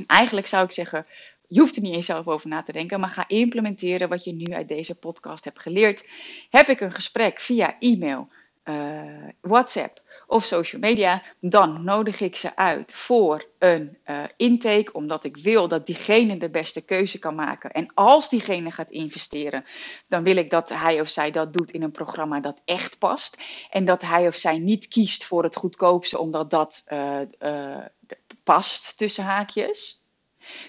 En 0.03 0.09
eigenlijk 0.17 0.47
zou 0.47 0.65
ik 0.65 0.73
zeggen, 0.73 1.07
je 1.49 1.61
hoeft 1.61 1.77
er 1.77 1.83
niet 1.83 1.95
eens 1.95 2.07
zelf 2.07 2.29
over 2.29 2.49
na 2.49 2.63
te 2.63 2.73
denken, 2.73 3.01
maar 3.01 3.11
ga 3.11 3.29
implementeren 3.29 4.09
wat 4.09 4.25
je 4.25 4.33
nu 4.33 4.55
uit 4.55 4.69
deze 4.69 4.95
podcast 4.95 5.45
hebt 5.45 5.61
geleerd. 5.61 6.05
Heb 6.51 6.69
ik 6.69 6.81
een 6.81 6.93
gesprek 6.93 7.41
via 7.41 7.77
e-mail, 7.79 8.29
uh, 8.65 9.29
WhatsApp 9.41 10.01
of 10.27 10.45
social 10.45 10.81
media, 10.81 11.23
dan 11.41 11.85
nodig 11.85 12.21
ik 12.21 12.37
ze 12.37 12.57
uit 12.57 12.93
voor 12.93 13.45
een 13.59 13.99
uh, 14.07 14.25
intake, 14.37 14.93
omdat 14.93 15.25
ik 15.25 15.37
wil 15.37 15.69
dat 15.69 15.87
diegene 15.87 16.37
de 16.37 16.51
beste 16.51 16.85
keuze 16.85 17.19
kan 17.19 17.35
maken. 17.35 17.71
En 17.71 17.91
als 17.95 18.29
diegene 18.29 18.71
gaat 18.71 18.91
investeren, 18.91 19.65
dan 20.09 20.23
wil 20.23 20.37
ik 20.37 20.51
dat 20.51 20.69
hij 20.69 21.01
of 21.01 21.09
zij 21.09 21.31
dat 21.31 21.53
doet 21.53 21.71
in 21.71 21.83
een 21.83 21.91
programma 21.91 22.41
dat 22.41 22.61
echt 22.65 22.99
past. 22.99 23.43
En 23.71 23.85
dat 23.85 24.03
hij 24.03 24.27
of 24.27 24.35
zij 24.35 24.59
niet 24.59 24.89
kiest 24.89 25.25
voor 25.25 25.43
het 25.43 25.57
goedkoopste, 25.57 26.19
omdat 26.19 26.51
dat 26.51 26.85
uh, 26.89 27.79
past 28.43 28.99
tussen 28.99 29.25
haakjes. 29.25 30.02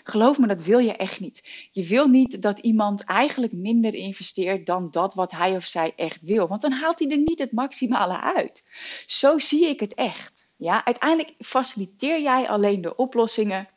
Geloof 0.03 0.37
me, 0.37 0.47
dat 0.47 0.63
wil 0.63 0.79
je 0.79 0.95
echt 0.95 1.19
niet. 1.19 1.49
Je 1.71 1.87
wil 1.87 2.07
niet 2.07 2.41
dat 2.41 2.59
iemand 2.59 3.03
eigenlijk 3.03 3.53
minder 3.53 3.93
investeert 3.93 4.65
dan 4.65 4.91
dat 4.91 5.13
wat 5.13 5.31
hij 5.31 5.55
of 5.55 5.65
zij 5.65 5.93
echt 5.95 6.23
wil. 6.23 6.47
Want 6.47 6.61
dan 6.61 6.71
haalt 6.71 6.99
hij 6.99 7.09
er 7.09 7.17
niet 7.17 7.39
het 7.39 7.51
maximale 7.51 8.21
uit. 8.21 8.63
Zo 9.05 9.39
zie 9.39 9.67
ik 9.67 9.79
het 9.79 9.93
echt. 9.93 10.47
Ja, 10.55 10.85
uiteindelijk 10.85 11.33
faciliteer 11.39 12.21
jij 12.21 12.49
alleen 12.49 12.81
de 12.81 12.95
oplossingen 12.95 13.69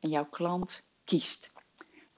en 0.00 0.10
jouw 0.10 0.28
klant 0.30 0.88
kiest. 1.04 1.52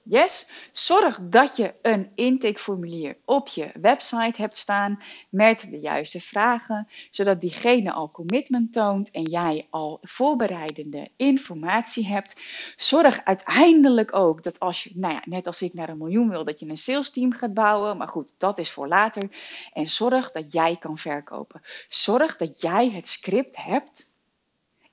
Yes, 0.05 0.49
zorg 0.71 1.19
dat 1.21 1.55
je 1.55 1.73
een 1.81 2.11
intakeformulier 2.15 3.17
op 3.25 3.47
je 3.47 3.71
website 3.81 4.41
hebt 4.41 4.57
staan 4.57 5.03
met 5.29 5.67
de 5.69 5.79
juiste 5.79 6.19
vragen, 6.19 6.87
zodat 7.09 7.41
diegene 7.41 7.91
al 7.91 8.11
commitment 8.11 8.73
toont 8.73 9.11
en 9.11 9.23
jij 9.23 9.67
al 9.69 9.99
voorbereidende 10.01 11.09
informatie 11.15 12.07
hebt. 12.07 12.41
Zorg 12.75 13.23
uiteindelijk 13.23 14.15
ook 14.15 14.43
dat 14.43 14.59
als 14.59 14.83
je, 14.83 14.91
nou 14.93 15.13
ja, 15.13 15.21
net 15.25 15.47
als 15.47 15.61
ik 15.61 15.73
naar 15.73 15.89
een 15.89 15.97
miljoen 15.97 16.29
wil, 16.29 16.43
dat 16.43 16.59
je 16.59 16.69
een 16.69 16.77
sales 16.77 17.09
team 17.09 17.31
gaat 17.31 17.53
bouwen, 17.53 17.97
maar 17.97 18.07
goed, 18.07 18.35
dat 18.37 18.59
is 18.59 18.71
voor 18.71 18.87
later. 18.87 19.29
En 19.73 19.87
zorg 19.87 20.31
dat 20.31 20.51
jij 20.51 20.75
kan 20.77 20.97
verkopen. 20.97 21.61
Zorg 21.87 22.37
dat 22.37 22.61
jij 22.61 22.89
het 22.89 23.07
script 23.07 23.57
hebt 23.57 24.11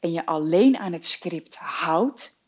en 0.01 0.13
je 0.13 0.27
alleen 0.27 0.79
aan 0.79 0.93
het 0.93 1.07
script 1.07 1.57
houdt 1.57 2.40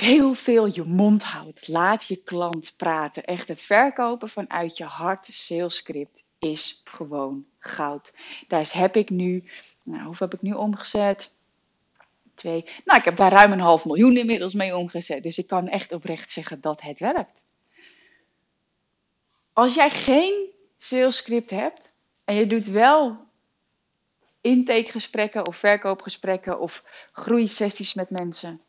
Heel 0.00 0.34
veel 0.34 0.66
je 0.66 0.82
mond 0.82 1.22
houdt. 1.22 1.68
Laat 1.68 2.06
je 2.06 2.16
klant 2.16 2.74
praten. 2.76 3.24
Echt 3.24 3.48
het 3.48 3.62
verkopen 3.62 4.28
vanuit 4.28 4.76
je 4.76 4.84
hart, 4.84 5.28
salescript, 5.30 6.24
is 6.38 6.80
gewoon 6.84 7.44
goud. 7.58 8.14
Daar 8.48 8.70
heb 8.72 8.96
ik 8.96 9.10
nu, 9.10 9.44
nou, 9.82 10.04
hoeveel 10.04 10.26
heb 10.26 10.36
ik 10.36 10.42
nu 10.42 10.52
omgezet? 10.52 11.32
Twee. 12.34 12.64
Nou, 12.84 12.98
ik 12.98 13.04
heb 13.04 13.16
daar 13.16 13.32
ruim 13.32 13.52
een 13.52 13.60
half 13.60 13.84
miljoen 13.84 14.16
inmiddels 14.16 14.54
mee 14.54 14.76
omgezet. 14.76 15.22
Dus 15.22 15.38
ik 15.38 15.46
kan 15.46 15.68
echt 15.68 15.92
oprecht 15.92 16.30
zeggen 16.30 16.60
dat 16.60 16.80
het 16.80 16.98
werkt. 16.98 17.44
Als 19.52 19.74
jij 19.74 19.90
geen 19.90 20.50
salescript 20.78 21.50
hebt 21.50 21.92
en 22.24 22.34
je 22.34 22.46
doet 22.46 22.66
wel 22.66 23.16
intakegesprekken 24.40 25.46
of 25.46 25.56
verkoopgesprekken 25.56 26.60
of 26.60 26.84
groeisessies 27.12 27.94
met 27.94 28.10
mensen 28.10 28.60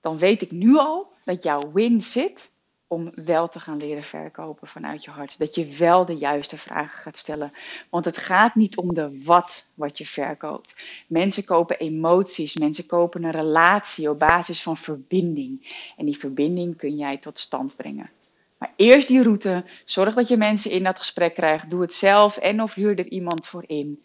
dan 0.00 0.18
weet 0.18 0.42
ik 0.42 0.50
nu 0.50 0.76
al 0.76 1.12
dat 1.24 1.42
jouw 1.42 1.72
win 1.72 2.02
zit 2.02 2.52
om 2.86 3.12
wel 3.14 3.48
te 3.48 3.60
gaan 3.60 3.76
leren 3.76 4.02
verkopen 4.02 4.68
vanuit 4.68 5.04
je 5.04 5.10
hart. 5.10 5.38
Dat 5.38 5.54
je 5.54 5.66
wel 5.66 6.04
de 6.04 6.16
juiste 6.16 6.58
vragen 6.58 6.98
gaat 6.98 7.16
stellen. 7.16 7.52
Want 7.90 8.04
het 8.04 8.16
gaat 8.16 8.54
niet 8.54 8.76
om 8.76 8.94
de 8.94 9.22
wat 9.24 9.70
wat 9.74 9.98
je 9.98 10.06
verkoopt. 10.06 10.76
Mensen 11.06 11.44
kopen 11.44 11.78
emoties, 11.78 12.56
mensen 12.56 12.86
kopen 12.86 13.24
een 13.24 13.30
relatie 13.30 14.10
op 14.10 14.18
basis 14.18 14.62
van 14.62 14.76
verbinding. 14.76 15.76
En 15.96 16.06
die 16.06 16.18
verbinding 16.18 16.76
kun 16.76 16.96
jij 16.96 17.18
tot 17.18 17.38
stand 17.38 17.76
brengen. 17.76 18.10
Maar 18.58 18.72
eerst 18.76 19.08
die 19.08 19.22
route, 19.22 19.64
zorg 19.84 20.14
dat 20.14 20.28
je 20.28 20.36
mensen 20.36 20.70
in 20.70 20.82
dat 20.82 20.98
gesprek 20.98 21.34
krijgt. 21.34 21.70
Doe 21.70 21.80
het 21.80 21.94
zelf 21.94 22.36
en 22.36 22.62
of 22.62 22.74
huur 22.74 22.98
er 22.98 23.08
iemand 23.08 23.46
voor 23.46 23.64
in. 23.66 24.04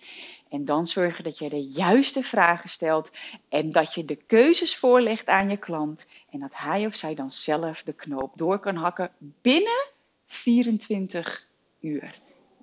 En 0.56 0.65
dan 0.65 0.86
zorgen 0.86 1.24
dat 1.24 1.38
je 1.38 1.50
de 1.50 1.63
juiste 1.63 2.24
vragen 2.24 2.70
stelt 2.70 3.12
en 3.50 3.72
dat 3.72 3.94
je 3.94 4.06
de 4.06 4.15
keuzes 4.15 4.76
voorlegt 4.76 5.28
aan 5.28 5.50
je 5.50 5.58
klant. 5.58 6.10
En 6.30 6.39
dat 6.39 6.56
hij 6.58 6.86
of 6.86 6.96
zij 6.96 7.15
dan 7.15 7.32
zelf 7.32 7.84
de 7.84 7.94
knoop 7.94 8.38
door 8.38 8.60
kan 8.60 8.76
hakken 8.76 9.12
binnen 9.41 9.88
24 10.26 11.48
uur. 11.80 12.20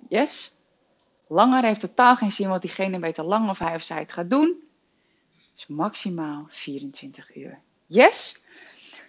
Yes? 0.09 0.53
Langer 1.27 1.63
heeft 1.63 1.79
totaal 1.79 2.15
geen 2.15 2.31
zin, 2.31 2.49
want 2.49 2.61
diegene 2.61 2.99
weet 2.99 3.19
al 3.19 3.25
lang 3.25 3.49
of 3.49 3.59
hij 3.59 3.75
of 3.75 3.81
zij 3.81 3.99
het 3.99 4.13
gaat 4.13 4.29
doen. 4.29 4.63
Dus 5.53 5.67
maximaal 5.67 6.45
24 6.49 7.35
uur. 7.35 7.59
Yes? 7.85 8.41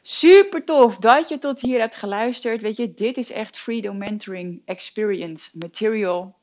Super 0.03 0.64
tof 0.64 0.99
dat 0.99 1.29
je 1.29 1.38
tot 1.38 1.61
hier 1.61 1.81
hebt 1.81 1.97
geluisterd. 1.97 2.62
Weet 2.62 2.77
je, 2.77 2.94
dit 2.94 3.16
is 3.16 3.31
echt 3.31 3.59
Freedom 3.59 3.99
Mentoring 3.99 4.62
Experience 4.64 5.59
Material. 5.59 6.37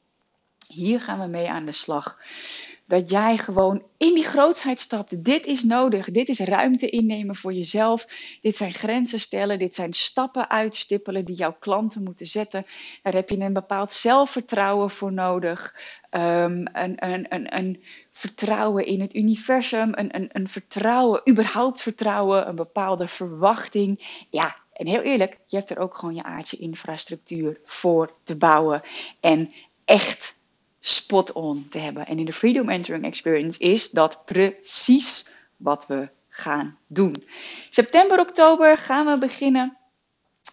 Hier 0.67 1.02
gaan 1.02 1.19
we 1.19 1.28
mee 1.28 1.50
aan 1.50 1.65
de 1.65 1.71
slag. 1.71 2.17
Dat 2.86 3.10
jij 3.10 3.38
gewoon 3.38 3.84
in 3.97 4.13
die 4.13 4.26
grootheid 4.26 4.80
stapt. 4.80 5.24
Dit 5.24 5.45
is 5.45 5.63
nodig. 5.63 6.12
Dit 6.12 6.30
is 6.30 6.39
ruimte 6.39 6.89
innemen 6.89 7.36
voor 7.36 7.54
jezelf. 7.54 8.08
Dit 8.41 8.56
zijn 8.56 8.74
grenzen 8.74 9.19
stellen. 9.19 9.60
Dit 9.60 9.76
zijn 9.76 9.93
stappen 9.93 10.50
uitstippelen 10.50 11.26
die 11.26 11.36
jouw 11.36 11.56
klanten 11.60 12.04
moeten 12.04 12.26
zetten. 12.26 12.65
Daar 13.04 13.13
heb 13.13 13.30
je 13.30 13.38
een 13.38 13.54
bepaald 13.54 13.93
zelfvertrouwen 13.93 14.89
voor 14.89 15.13
nodig. 15.13 15.76
Um, 16.12 16.67
een, 16.74 17.06
een, 17.06 17.26
een, 17.30 17.58
een, 17.58 17.84
vertrouwen 18.12 18.86
in 18.86 19.02
het 19.02 19.15
universum. 19.15 19.91
Een 19.93 20.47
vertrouwen, 20.47 21.21
überhaupt 21.30 21.82
vertrouwen. 21.82 22.47
Een 22.47 22.56
bepaalde 22.56 23.08
verwachting. 23.08 24.24
Ja, 24.30 24.56
en 24.74 24.88
heel 24.88 25.02
eerlijk, 25.02 25.38
je 25.45 25.58
hebt 25.58 25.69
er 25.69 25.80
ook 25.80 25.95
gewoon 25.95 26.15
je 26.15 26.24
aardse 26.24 26.58
infrastructuur 26.58 27.60
voor 27.63 28.13
te 28.24 28.38
bouwen. 28.38 28.82
En 29.19 29.54
echt 29.86 30.39
spot 30.81 31.31
on 31.31 31.65
te 31.69 31.79
hebben. 31.79 32.07
En 32.07 32.19
in 32.19 32.25
de 32.25 32.33
Freedom 32.33 32.69
Entering 32.69 33.05
Experience 33.05 33.59
is 33.59 33.89
dat 33.89 34.25
precies 34.25 35.27
wat 35.57 35.87
we 35.87 36.09
gaan 36.29 36.77
doen. 36.87 37.15
September, 37.69 38.19
oktober 38.19 38.77
gaan 38.77 39.05
we 39.05 39.17
beginnen. 39.17 39.77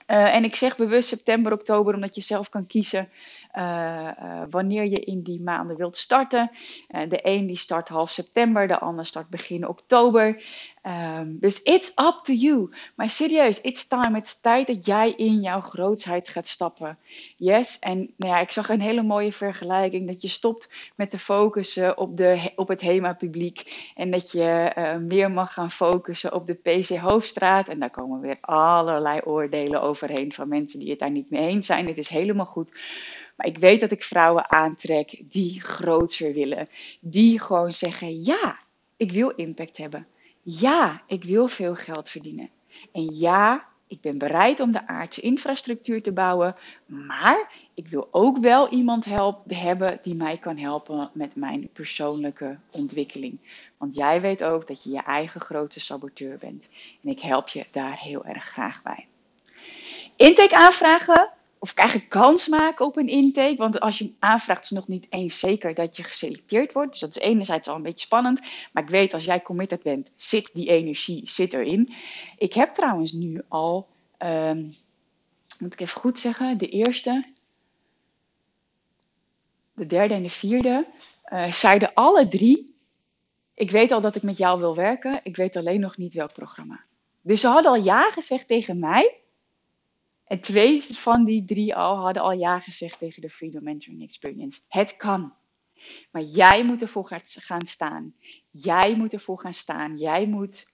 Uh, 0.07 0.35
en 0.35 0.45
ik 0.45 0.55
zeg 0.55 0.77
bewust 0.77 1.09
september, 1.09 1.53
oktober, 1.53 1.95
omdat 1.95 2.15
je 2.15 2.21
zelf 2.21 2.49
kan 2.49 2.67
kiezen 2.67 3.09
uh, 3.57 4.11
uh, 4.23 4.43
wanneer 4.51 4.85
je 4.85 5.01
in 5.01 5.23
die 5.23 5.43
maanden 5.43 5.77
wilt 5.77 5.97
starten. 5.97 6.51
de 6.89 7.19
een 7.23 7.47
die 7.47 7.57
start 7.57 7.89
half 7.89 8.11
september, 8.11 8.69
de 8.69 8.79
ander 8.79 9.07
start 9.07 9.29
begin 9.29 9.69
oktober. 9.69 10.45
Ehm, 10.83 11.39
dus 11.39 11.63
it's 11.63 11.89
up 11.89 12.21
to 12.23 12.33
you. 12.33 12.71
Maar 12.95 13.09
serieus, 13.09 13.61
it's 13.61 13.87
time. 13.87 14.15
Het 14.15 14.27
is 14.27 14.41
tijd 14.41 14.67
dat 14.67 14.87
jij 14.87 15.13
in 15.17 15.41
jouw 15.41 15.61
grootsheid 15.61 16.29
gaat 16.29 16.49
stappen. 16.49 16.99
Yes, 17.37 17.79
en 17.79 17.99
nou 18.17 18.33
ja, 18.33 18.41
ik 18.41 18.51
zag 18.51 18.69
een 18.69 18.81
hele 18.81 19.03
mooie 19.03 19.33
vergelijking. 19.33 20.07
Dat 20.07 20.23
je 20.23 20.29
stopt 20.29 20.71
met 20.97 21.11
te 21.11 21.19
focussen 21.19 21.99
op, 21.99 22.17
de, 22.17 22.53
op 22.57 22.69
het 22.69 22.81
HEMA-publiek. 22.81 23.91
En 23.95 24.11
dat 24.11 24.33
je 24.33 24.73
uh, 24.79 24.97
meer 24.97 25.31
mag 25.31 25.53
gaan 25.53 25.71
focussen 25.71 26.35
op 26.35 26.47
de 26.47 26.55
PC 26.55 26.89
Hoofdstraat. 26.89 27.69
En 27.69 27.79
daar 27.79 27.91
komen 27.91 28.21
weer 28.21 28.39
allerlei 28.41 29.21
oordelen 29.25 29.83
overheen 29.83 30.33
van 30.33 30.49
mensen 30.49 30.79
die 30.79 30.91
het 30.91 30.99
daar 30.99 31.11
niet 31.11 31.31
mee 31.31 31.49
eens 31.49 31.67
zijn. 31.67 31.87
Het 31.87 31.99
is 31.99 32.09
helemaal 32.09 32.47
goed. 32.47 32.73
Maar 33.37 33.47
ik 33.47 33.59
weet 33.59 33.81
dat 33.81 33.91
ik 33.91 34.03
vrouwen 34.03 34.51
aantrek 34.51 35.23
die 35.25 35.61
grootser 35.61 36.33
willen. 36.33 36.69
Die 37.01 37.41
gewoon 37.41 37.73
zeggen: 37.73 38.25
ja, 38.25 38.59
ik 38.97 39.13
wil 39.13 39.29
impact 39.29 39.77
hebben. 39.77 40.07
Ja, 40.51 41.03
ik 41.07 41.25
wil 41.25 41.49
veel 41.49 41.75
geld 41.75 42.11
verdienen. 42.11 42.51
En 42.93 43.15
ja, 43.15 43.69
ik 43.87 44.01
ben 44.01 44.19
bereid 44.19 44.61
om 44.61 44.73
de 44.73 44.87
aardse 44.87 45.21
infrastructuur 45.21 46.03
te 46.03 46.13
bouwen. 46.13 46.57
Maar 46.87 47.53
ik 47.75 47.89
wil 47.89 48.09
ook 48.11 48.39
wel 48.39 48.69
iemand 48.69 49.05
helpen, 49.05 49.57
hebben 49.57 49.99
die 50.03 50.15
mij 50.15 50.39
kan 50.39 50.57
helpen 50.57 51.11
met 51.13 51.37
mijn 51.37 51.69
persoonlijke 51.73 52.59
ontwikkeling. 52.71 53.39
Want 53.77 53.95
jij 53.95 54.21
weet 54.21 54.45
ook 54.45 54.67
dat 54.67 54.83
je 54.83 54.91
je 54.91 55.03
eigen 55.03 55.41
grote 55.41 55.81
saboteur 55.81 56.39
bent. 56.39 56.71
En 57.03 57.11
ik 57.11 57.21
help 57.21 57.49
je 57.49 57.67
daar 57.71 57.99
heel 57.99 58.25
erg 58.25 58.45
graag 58.45 58.83
bij. 58.83 59.07
Intake 60.17 60.57
aanvragen 60.57 61.31
of 61.59 61.75
eigenlijk 61.75 62.09
kans 62.09 62.49
maken 62.49 62.87
op 62.87 62.97
een 62.97 63.09
intake. 63.09 63.57
Want 63.57 63.81
als 63.81 63.99
je 63.99 64.13
aanvraagt, 64.19 64.65
is 64.65 64.71
nog 64.71 64.89
niet 64.89 65.07
eens 65.11 65.39
zeker 65.39 65.75
dat 65.75 65.97
je 65.97 66.03
geselecteerd 66.03 66.73
wordt. 66.73 66.91
Dus 66.91 67.01
dat 67.01 67.17
is 67.17 67.23
enerzijds 67.23 67.69
al 67.69 67.77
een 67.77 67.83
beetje 67.83 68.07
spannend. 68.07 68.41
Maar 68.73 68.83
ik 68.83 68.89
weet, 68.89 69.15
als 69.15 69.25
jij 69.25 69.43
committed 69.43 69.83
bent, 69.83 70.11
zit 70.17 70.51
die 70.53 70.69
energie 70.69 71.23
zit 71.31 71.53
erin. 71.53 71.95
Ik 72.39 72.53
heb 72.53 72.75
trouwens 72.75 73.13
nu 73.13 73.43
al, 73.49 73.89
um, 74.19 74.77
moet 75.59 75.73
ik 75.73 75.81
even 75.81 76.01
goed 76.01 76.19
zeggen, 76.19 76.59
de 76.59 76.69
eerste, 76.69 77.25
de 79.75 79.87
derde 79.87 80.15
en 80.15 80.23
de 80.23 80.29
vierde, 80.29 80.87
uh, 81.33 81.51
zeiden 81.51 81.95
alle 81.95 82.29
drie. 82.29 82.77
Ik 83.55 83.71
weet 83.71 83.93
al 83.93 84.01
dat 84.01 84.17
ik 84.17 84.23
met 84.23 84.37
jou 84.37 84.61
wil 84.61 84.77
werken. 84.77 85.21
Ik 85.23 85.37
weet 85.37 85.57
alleen 85.57 85.81
nog 85.81 85.97
niet 85.97 86.15
welk 86.15 86.33
programma. 86.33 86.81
Dus 87.21 87.41
ze 87.41 87.49
hadden 87.49 87.71
al 87.71 87.83
ja 87.83 88.11
gezegd 88.11 88.49
tegen 88.49 88.79
mij. 88.79 89.18
En 90.29 90.41
twee 90.41 90.83
van 90.83 91.25
die 91.25 91.45
drie 91.45 91.75
al 91.75 91.97
hadden 91.97 92.23
al 92.23 92.33
ja 92.33 92.61
gezegd 92.61 92.99
tegen 92.99 93.23
de 93.23 93.31
Freedom 93.31 93.63
Mentoring 93.63 94.03
Experience. 94.03 94.61
Het 94.69 94.97
kan. 94.97 95.35
Maar 96.11 96.23
jij 96.23 96.65
moet 96.65 96.83
ervoor 96.83 97.11
gaan 97.25 97.67
staan. 97.67 98.15
Jij 98.49 98.97
moet 98.97 99.13
ervoor 99.13 99.39
gaan 99.39 99.55
staan. 99.55 99.97
Jij 99.97 100.27
moet 100.27 100.73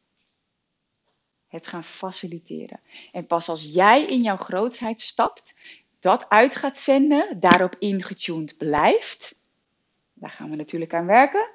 het 1.49 1.67
gaan 1.67 1.85
faciliteren. 1.85 2.81
En 3.13 3.27
pas 3.27 3.49
als 3.49 3.73
jij 3.73 4.05
in 4.05 4.21
jouw 4.21 4.37
grootsheid 4.37 5.01
stapt, 5.01 5.55
dat 6.01 6.29
uit 6.29 6.55
gaat 6.55 6.79
zenden, 6.79 7.41
daarop 7.41 7.77
ingetuned 7.79 8.57
blijft, 8.57 9.39
daar 10.13 10.31
gaan 10.31 10.51
we 10.51 10.57
natuurlijk 10.57 10.95
aan 10.95 11.07
werken, 11.07 11.51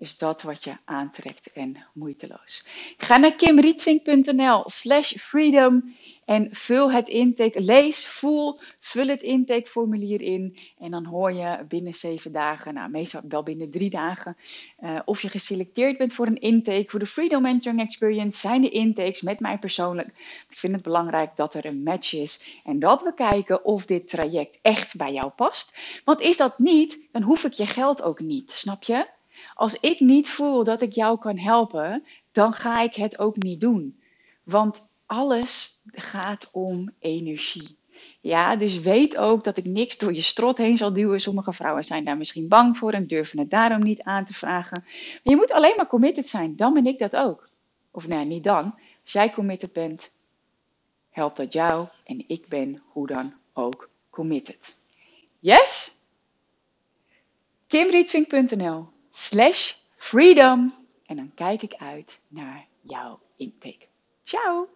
is 0.00 0.18
dat 0.18 0.42
wat 0.42 0.64
je 0.64 0.76
aantrekt 0.84 1.52
en 1.52 1.76
moeiteloos. 1.92 2.66
Ga 2.96 3.16
naar 3.16 3.34
kimrietvink.nl 3.34 4.62
slash 4.66 5.12
freedom 5.12 5.94
en 6.24 6.48
vul 6.52 6.92
het 6.92 7.08
intake, 7.08 7.60
lees, 7.60 8.06
voel, 8.06 8.58
vul 8.80 9.06
het 9.06 9.22
intakeformulier 9.22 10.20
in. 10.20 10.58
En 10.78 10.90
dan 10.90 11.04
hoor 11.04 11.32
je 11.32 11.64
binnen 11.68 11.94
zeven 11.94 12.32
dagen, 12.32 12.74
nou 12.74 12.90
meestal 12.90 13.20
wel 13.28 13.42
binnen 13.42 13.70
drie 13.70 13.90
dagen, 13.90 14.36
uh, 14.80 15.00
of 15.04 15.22
je 15.22 15.28
geselecteerd 15.28 15.98
bent 15.98 16.12
voor 16.12 16.26
een 16.26 16.40
intake. 16.40 16.90
Voor 16.90 16.98
de 16.98 17.06
Freedom 17.06 17.42
Mentoring 17.42 17.80
Experience 17.80 18.40
zijn 18.40 18.60
de 18.60 18.70
intakes 18.70 19.22
met 19.22 19.40
mij 19.40 19.58
persoonlijk. 19.58 20.08
Ik 20.48 20.56
vind 20.56 20.74
het 20.74 20.82
belangrijk 20.82 21.36
dat 21.36 21.54
er 21.54 21.66
een 21.66 21.82
match 21.82 22.14
is 22.14 22.60
en 22.64 22.78
dat 22.78 23.02
we 23.02 23.14
kijken 23.14 23.64
of 23.64 23.86
dit 23.86 24.08
traject 24.08 24.58
echt 24.62 24.96
bij 24.96 25.12
jou 25.12 25.30
past. 25.30 25.78
Want 26.04 26.20
is 26.20 26.36
dat 26.36 26.58
niet, 26.58 27.08
dan 27.12 27.22
hoef 27.22 27.44
ik 27.44 27.52
je 27.52 27.66
geld 27.66 28.02
ook 28.02 28.20
niet, 28.20 28.50
snap 28.50 28.82
je? 28.82 29.18
Als 29.60 29.80
ik 29.80 30.00
niet 30.00 30.28
voel 30.28 30.64
dat 30.64 30.82
ik 30.82 30.92
jou 30.92 31.18
kan 31.18 31.38
helpen, 31.38 32.04
dan 32.32 32.52
ga 32.52 32.80
ik 32.80 32.94
het 32.94 33.18
ook 33.18 33.36
niet 33.36 33.60
doen. 33.60 34.00
Want 34.42 34.86
alles 35.06 35.80
gaat 35.84 36.48
om 36.52 36.90
energie. 36.98 37.76
Ja, 38.20 38.56
dus 38.56 38.80
weet 38.80 39.16
ook 39.16 39.44
dat 39.44 39.56
ik 39.56 39.64
niks 39.64 39.98
door 39.98 40.12
je 40.12 40.20
strot 40.20 40.58
heen 40.58 40.78
zal 40.78 40.92
duwen. 40.92 41.20
Sommige 41.20 41.52
vrouwen 41.52 41.84
zijn 41.84 42.04
daar 42.04 42.16
misschien 42.16 42.48
bang 42.48 42.76
voor 42.76 42.92
en 42.92 43.06
durven 43.06 43.38
het 43.38 43.50
daarom 43.50 43.82
niet 43.82 44.02
aan 44.02 44.24
te 44.24 44.34
vragen. 44.34 44.82
Maar 44.82 45.20
je 45.22 45.36
moet 45.36 45.52
alleen 45.52 45.76
maar 45.76 45.86
committed 45.86 46.28
zijn. 46.28 46.56
Dan 46.56 46.72
ben 46.72 46.86
ik 46.86 46.98
dat 46.98 47.16
ook. 47.16 47.48
Of 47.90 48.06
nee, 48.08 48.24
niet 48.24 48.44
dan. 48.44 48.74
Als 49.02 49.12
jij 49.12 49.30
committed 49.30 49.72
bent, 49.72 50.12
helpt 51.10 51.36
dat 51.36 51.52
jou. 51.52 51.88
En 52.04 52.24
ik 52.26 52.48
ben 52.48 52.82
hoe 52.86 53.06
dan 53.06 53.34
ook 53.52 53.90
committed. 54.10 54.76
Yes? 55.38 55.94
kimrietvink.nl 57.66 58.98
slash 59.10 59.74
freedom. 59.96 60.74
En 61.06 61.16
dan 61.16 61.32
kijk 61.34 61.62
ik 61.62 61.74
uit 61.74 62.20
naar 62.28 62.66
jouw 62.80 63.20
intake. 63.36 63.86
Ciao! 64.22 64.68